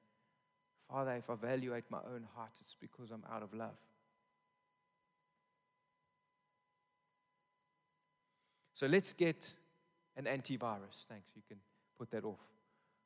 Father, 0.90 1.12
if 1.16 1.30
I 1.30 1.34
evaluate 1.34 1.86
my 1.90 2.00
own 2.14 2.26
heart, 2.36 2.52
it's 2.62 2.76
because 2.80 3.12
I'm 3.12 3.24
out 3.32 3.44
of 3.44 3.54
love. 3.54 3.78
So 8.74 8.88
let's 8.88 9.14
get 9.14 9.56
an 10.16 10.26
antivirus. 10.26 11.06
Thanks, 11.10 11.30
you 11.36 11.42
can 11.48 11.58
put 11.98 12.12
that 12.12 12.24
off. 12.24 12.40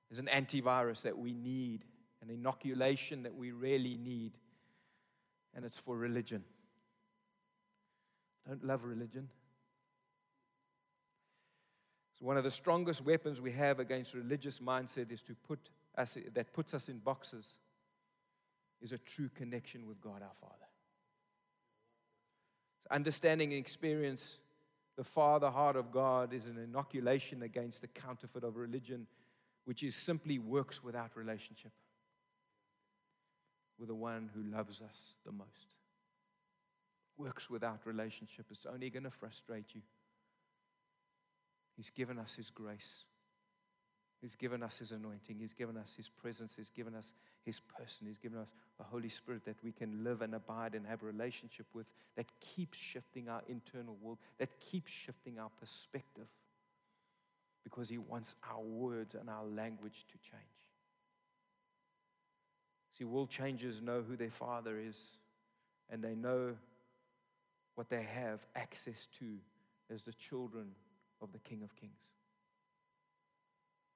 There's 0.09 0.19
an 0.19 0.29
antivirus 0.31 1.03
that 1.03 1.17
we 1.17 1.33
need, 1.33 1.85
an 2.21 2.29
inoculation 2.29 3.23
that 3.23 3.35
we 3.35 3.51
really 3.51 3.97
need, 3.97 4.33
and 5.55 5.63
it's 5.65 5.77
for 5.77 5.97
religion. 5.97 6.43
Don't 8.47 8.63
love 8.65 8.83
religion. 8.83 9.29
One 12.21 12.37
of 12.37 12.43
the 12.43 12.51
strongest 12.51 13.03
weapons 13.03 13.41
we 13.41 13.51
have 13.53 13.79
against 13.79 14.13
religious 14.13 14.59
mindset 14.59 15.11
is 15.11 15.23
to 15.23 15.33
put 15.33 15.59
us 15.97 16.17
that 16.33 16.53
puts 16.53 16.75
us 16.75 16.87
in 16.87 16.99
boxes 16.99 17.57
is 18.79 18.91
a 18.91 18.99
true 18.99 19.29
connection 19.33 19.87
with 19.87 19.99
God 19.99 20.21
our 20.21 20.35
Father. 20.39 20.67
So 22.83 22.87
understanding 22.91 23.51
and 23.53 23.59
experience 23.59 24.37
the 24.97 25.03
Father 25.03 25.49
heart 25.49 25.75
of 25.75 25.91
God 25.91 26.31
is 26.31 26.45
an 26.45 26.59
inoculation 26.59 27.41
against 27.41 27.81
the 27.81 27.87
counterfeit 27.87 28.43
of 28.43 28.55
religion, 28.55 29.07
which 29.65 29.81
is 29.81 29.95
simply 29.95 30.37
works 30.37 30.83
without 30.83 31.15
relationship 31.15 31.71
with 33.79 33.87
the 33.87 33.95
one 33.95 34.29
who 34.35 34.43
loves 34.55 34.79
us 34.79 35.17
the 35.25 35.31
most. 35.31 35.69
Works 37.17 37.49
without 37.49 37.79
relationship. 37.85 38.45
It's 38.51 38.67
only 38.67 38.91
going 38.91 39.05
to 39.05 39.11
frustrate 39.11 39.73
you. 39.73 39.81
He's 41.81 41.89
given 41.89 42.19
us 42.19 42.35
His 42.35 42.51
grace. 42.51 43.05
He's 44.21 44.35
given 44.35 44.61
us 44.61 44.77
His 44.77 44.91
anointing. 44.91 45.37
He's 45.39 45.53
given 45.53 45.77
us 45.77 45.95
His 45.95 46.09
presence. 46.09 46.53
He's 46.55 46.69
given 46.69 46.93
us 46.93 47.11
His 47.43 47.59
person. 47.59 48.05
He's 48.05 48.19
given 48.19 48.37
us 48.37 48.49
a 48.79 48.83
Holy 48.83 49.09
Spirit 49.09 49.45
that 49.45 49.55
we 49.63 49.71
can 49.71 50.03
live 50.03 50.21
and 50.21 50.35
abide 50.35 50.75
and 50.75 50.85
have 50.85 51.01
a 51.01 51.07
relationship 51.07 51.65
with 51.73 51.87
that 52.17 52.27
keeps 52.39 52.77
shifting 52.77 53.29
our 53.29 53.41
internal 53.49 53.97
world, 53.99 54.19
that 54.37 54.59
keeps 54.59 54.91
shifting 54.91 55.39
our 55.39 55.49
perspective 55.59 56.27
because 57.63 57.89
He 57.89 57.97
wants 57.97 58.35
our 58.47 58.61
words 58.61 59.15
and 59.15 59.27
our 59.27 59.43
language 59.43 60.05
to 60.11 60.19
change. 60.19 60.43
See, 62.91 63.05
world 63.05 63.31
changers 63.31 63.81
know 63.81 64.03
who 64.07 64.15
their 64.15 64.29
Father 64.29 64.77
is 64.79 65.17
and 65.89 66.03
they 66.03 66.13
know 66.13 66.53
what 67.73 67.89
they 67.89 68.03
have 68.03 68.45
access 68.55 69.07
to 69.13 69.25
as 69.91 70.03
the 70.03 70.13
children 70.13 70.75
of 71.21 71.31
the 71.31 71.39
King 71.39 71.63
of 71.63 71.75
Kings 71.75 72.11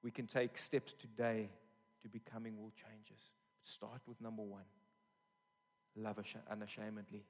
we 0.06 0.12
can 0.12 0.28
take 0.28 0.56
steps 0.56 0.94
today 0.94 1.50
to 2.04 2.08
becoming 2.08 2.56
world 2.60 2.74
changers. 2.76 3.32
Start 3.60 4.02
with 4.08 4.22
number 4.22 4.44
one 4.44 4.62
love 5.98 6.20
unashamedly. 6.52 7.24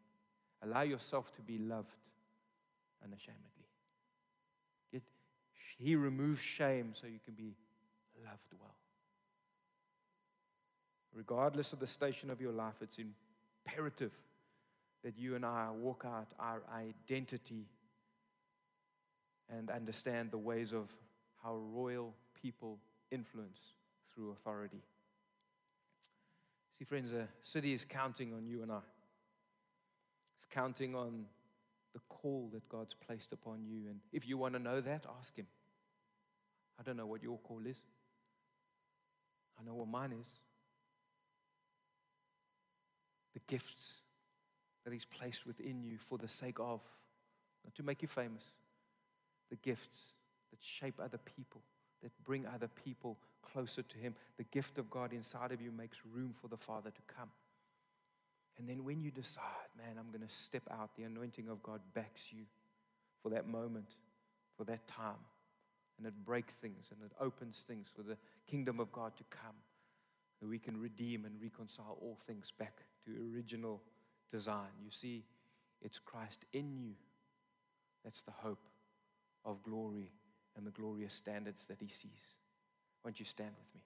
Allow 0.62 0.82
yourself 0.82 1.34
to 1.36 1.42
be 1.42 1.58
loved 1.58 1.96
unashamedly. 3.02 3.70
Get, 4.92 5.04
he 5.78 5.96
removes 5.96 6.42
shame 6.42 6.90
so 6.92 7.08
you 7.08 7.20
can 7.24 7.36
be 7.36 7.54
loved 8.26 8.54
well. 8.60 8.76
Regardless 11.14 11.72
of 11.72 11.80
the 11.80 11.88
station 11.88 12.30
of 12.30 12.42
your 12.42 12.52
life, 12.52 12.82
it's 12.82 12.98
imperative 12.98 14.12
that 15.02 15.18
you 15.18 15.36
and 15.36 15.46
I 15.46 15.70
walk 15.72 16.04
out 16.06 16.28
our 16.40 16.62
identity 16.76 17.68
and 19.50 19.70
understand 19.70 20.32
the 20.32 20.38
ways 20.38 20.74
of 20.74 20.90
how 21.44 21.56
royal 21.56 22.14
people 22.42 22.80
influence 23.12 23.60
through 24.14 24.32
authority. 24.32 24.82
See, 26.78 26.84
friends, 26.84 27.12
the 27.12 27.28
city 27.44 27.74
is 27.74 27.86
counting 27.86 28.34
on 28.34 28.46
you 28.46 28.62
and 28.62 28.72
I. 28.72 28.82
It's 30.36 30.46
counting 30.46 30.96
on 30.96 31.26
the 31.94 32.02
call 32.10 32.50
that 32.54 32.68
God's 32.68 32.94
placed 32.94 33.32
upon 33.32 33.66
you. 33.66 33.88
And 33.90 34.02
if 34.12 34.28
you 34.28 34.38
want 34.38 34.54
to 34.54 34.60
know 34.60 34.82
that, 34.82 35.06
ask 35.18 35.36
Him. 35.36 35.48
I 36.78 36.84
don't 36.84 36.98
know 36.98 37.06
what 37.06 37.24
your 37.24 37.38
call 37.38 37.62
is, 37.66 37.78
I 39.60 39.64
know 39.64 39.76
what 39.76 39.88
mine 39.88 40.14
is. 40.22 40.28
The 43.34 43.40
gifts 43.48 43.94
that 44.84 44.92
He's 44.92 45.06
placed 45.06 45.46
within 45.46 45.84
you 45.84 45.98
for 45.98 46.18
the 46.18 46.28
sake 46.28 46.60
of, 46.60 46.82
not 47.64 47.74
to 47.76 47.84
make 47.84 48.02
you 48.02 48.08
famous, 48.10 48.44
the 49.50 49.56
gifts 49.58 50.14
that 50.52 50.62
shape 50.62 50.96
other 51.00 51.20
people 51.20 51.62
that 52.06 52.12
bring 52.24 52.46
other 52.46 52.70
people 52.84 53.18
closer 53.42 53.82
to 53.82 53.98
Him. 53.98 54.14
The 54.38 54.44
gift 54.46 54.78
of 54.78 54.92
God 54.92 55.12
inside 55.12 55.52
of 55.52 55.60
you 55.60 55.72
makes 55.72 55.98
room 56.14 56.36
for 56.40 56.48
the 56.48 56.58
Father 56.58 56.92
to 56.92 57.02
come. 57.14 57.30
And 58.60 58.70
then 58.70 58.84
when 58.84 59.02
you 59.02 59.10
decide, 59.10 59.44
man, 59.76 59.98
I'm 60.00 60.12
going 60.12 60.26
to 60.26 60.34
step 60.34 60.62
out, 60.72 60.92
the 60.96 61.04
anointing 61.04 61.50
of 61.50 61.64
God 61.64 61.82
backs 61.96 62.32
you 62.32 62.44
for 63.24 63.30
that 63.30 63.48
moment, 63.48 63.96
for 64.56 64.64
that 64.66 64.88
time. 64.88 65.18
And 65.98 66.06
it 66.06 66.14
breaks 66.26 66.54
things 66.54 66.92
and 66.92 67.00
it 67.04 67.12
opens 67.20 67.64
things 67.64 67.88
for 67.94 68.04
the 68.04 68.18
kingdom 68.48 68.80
of 68.80 68.92
God 68.92 69.16
to 69.18 69.24
come. 69.30 69.56
That 70.42 70.48
we 70.48 70.60
can 70.60 70.80
redeem 70.80 71.26
and 71.26 71.42
reconcile 71.42 71.98
all 72.02 72.18
things 72.28 72.52
back 72.58 72.84
to 73.06 73.34
original 73.34 73.82
design. 74.30 74.70
You 74.84 74.92
see, 74.92 75.24
it's 75.82 75.98
Christ 75.98 76.46
in 76.54 76.78
you. 76.78 76.92
That's 78.04 78.22
the 78.22 78.32
hope 78.32 78.60
of 79.46 79.64
glory 79.64 80.12
and 80.58 80.66
the 80.66 80.72
glorious 80.72 81.14
standards 81.14 81.68
that 81.68 81.78
he 81.80 81.88
sees. 81.88 82.36
Won't 83.04 83.20
you 83.20 83.26
stand 83.26 83.52
with 83.52 83.76
me? 83.76 83.82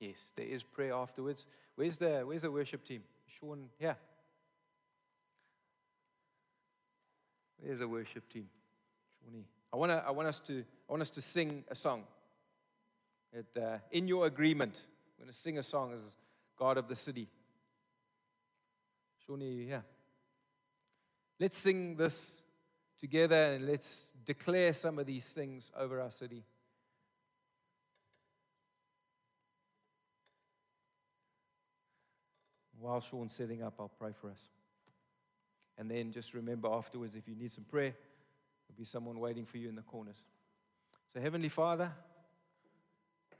Yes, 0.00 0.32
there 0.36 0.46
is 0.46 0.62
prayer 0.62 0.92
afterwards. 0.92 1.46
Where's 1.74 1.98
the 1.98 2.22
Where's 2.24 2.42
the 2.42 2.50
worship 2.50 2.84
team? 2.84 3.02
Sean, 3.26 3.68
yeah. 3.80 3.94
There's 7.62 7.80
a 7.80 7.88
worship 7.88 8.28
team. 8.28 8.48
Shawnee. 9.24 9.44
I 9.72 9.76
want 9.76 9.90
to 9.92 10.04
I 10.06 10.10
want 10.10 10.28
us 10.28 10.40
to 10.40 10.64
I 10.88 10.92
want 10.92 11.02
us 11.02 11.10
to 11.10 11.22
sing 11.22 11.64
a 11.68 11.74
song. 11.74 12.04
Uh, 13.56 13.78
in 13.90 14.08
your 14.08 14.26
agreement, 14.26 14.86
we're 15.18 15.24
going 15.24 15.32
to 15.32 15.38
sing 15.38 15.58
a 15.58 15.62
song 15.62 15.92
as 15.92 16.00
God 16.56 16.78
of 16.78 16.86
the 16.86 16.94
city. 16.94 17.28
Shawnee, 19.26 19.66
yeah. 19.68 19.80
Let's 21.40 21.56
sing 21.56 21.96
this 21.96 22.42
together 23.00 23.54
and 23.54 23.66
let's 23.66 24.12
declare 24.24 24.72
some 24.72 24.98
of 24.98 25.06
these 25.06 25.24
things 25.24 25.72
over 25.76 26.00
our 26.00 26.10
city. 26.10 26.44
While 32.78 33.00
Sean's 33.00 33.32
setting 33.32 33.62
up, 33.62 33.74
I'll 33.80 33.90
pray 33.98 34.12
for 34.20 34.30
us. 34.30 34.48
And 35.76 35.90
then 35.90 36.12
just 36.12 36.32
remember 36.32 36.68
afterwards, 36.68 37.16
if 37.16 37.26
you 37.28 37.34
need 37.34 37.50
some 37.50 37.64
prayer, 37.64 37.94
there'll 38.68 38.78
be 38.78 38.84
someone 38.84 39.18
waiting 39.18 39.44
for 39.44 39.58
you 39.58 39.68
in 39.68 39.74
the 39.74 39.82
corners. 39.82 40.26
So, 41.12 41.20
Heavenly 41.20 41.48
Father, 41.48 41.90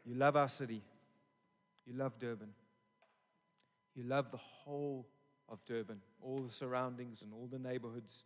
You 0.08 0.14
love 0.14 0.36
our 0.36 0.48
city. 0.48 0.80
You 1.88 1.94
love 1.96 2.18
Durban. 2.18 2.50
You 3.94 4.04
love 4.04 4.30
the 4.30 4.36
whole 4.36 5.08
of 5.48 5.64
Durban, 5.64 6.00
all 6.20 6.42
the 6.42 6.52
surroundings 6.52 7.22
and 7.22 7.32
all 7.32 7.48
the 7.50 7.58
neighborhoods. 7.58 8.24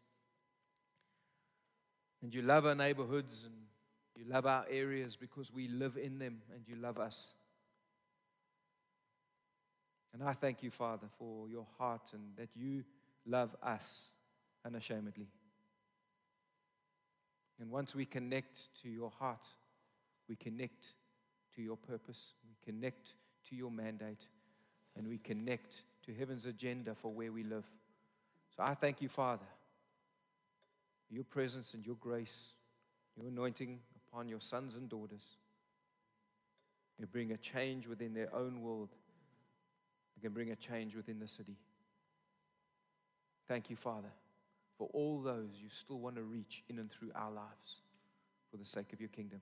And 2.23 2.35
you 2.35 2.43
love 2.43 2.67
our 2.67 2.75
neighborhoods 2.75 3.45
and 3.45 3.55
you 4.17 4.31
love 4.31 4.47
our 4.47 4.67
areas 4.69 5.17
because 5.17 5.53
we 5.53 5.69
live 5.69 5.97
in 5.97 6.19
them 6.19 6.43
and 6.53 6.63
you 6.67 6.77
love 6.77 6.99
us. 6.99 7.33
And 10.13 10.23
I 10.23 10.33
thank 10.33 10.63
you, 10.63 10.71
Father, 10.71 11.07
for 11.17 11.49
your 11.49 11.67
heart 11.79 12.11
and 12.13 12.23
that 12.37 12.51
you 12.55 12.85
love 13.25 13.55
us 13.63 14.09
unashamedly. 14.65 15.29
And 17.61 17.71
once 17.71 17.95
we 17.95 18.05
connect 18.05 18.83
to 18.83 18.91
your 18.91 19.11
heart, 19.11 19.47
we 20.29 20.35
connect 20.37 20.95
to 21.55 21.63
your 21.63 21.77
purpose, 21.77 22.35
we 22.47 22.57
connect 22.65 23.15
to 23.49 23.57
your 23.57 23.71
mandate, 23.71 24.27
and 24.97 25.09
we 25.09 25.19
connect 25.19 25.83
to 26.07 26.15
heaven's 26.15 26.47
agenda 26.47 26.95
for 26.95 27.13
where 27.13 27.33
we 27.33 27.43
live. 27.43 27.65
So 28.57 28.63
I 28.63 28.75
thank 28.75 29.01
you, 29.01 29.09
Father, 29.09 29.47
your 31.11 31.25
presence 31.25 31.75
and 31.75 31.85
your 31.87 31.97
grace, 31.97 32.53
your 33.17 33.29
anointing 33.29 33.79
upon 34.09 34.29
your 34.29 34.41
sons 34.41 34.75
and 34.75 34.89
daughters. 34.89 35.37
You 36.99 37.07
bring 37.07 37.33
a 37.33 37.37
change 37.37 37.87
within 37.87 38.15
their 38.15 38.35
own 38.35 38.63
world. 38.63 38.91
You 40.17 40.23
can 40.23 40.33
bring 40.33 40.51
a 40.51 40.57
change 40.57 40.95
within 40.95 41.19
the 41.19 41.29
city. 41.29 41.57
Thank 43.49 43.71
you, 43.71 43.77
Father, 43.77 44.13
for 44.79 44.89
all 44.93 45.21
those 45.21 45.61
you 45.61 45.69
still 45.69 45.99
want 45.99 46.17
to 46.17 46.23
reach 46.23 46.63
in 46.69 46.79
and 46.79 46.91
through 46.91 47.11
our 47.15 47.31
lives 47.31 47.81
for 48.51 48.57
the 48.57 48.65
sake 48.65 48.93
of 48.93 49.01
your 49.01 49.09
kingdom. 49.09 49.41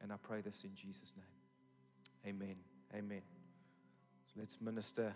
And 0.00 0.12
I 0.12 0.16
pray 0.16 0.40
this 0.40 0.64
in 0.64 0.74
Jesus' 0.74 1.12
name. 1.16 2.34
Amen. 2.34 2.69
Amen. 2.94 3.22
So 4.26 4.40
let's 4.40 4.60
minister. 4.60 5.14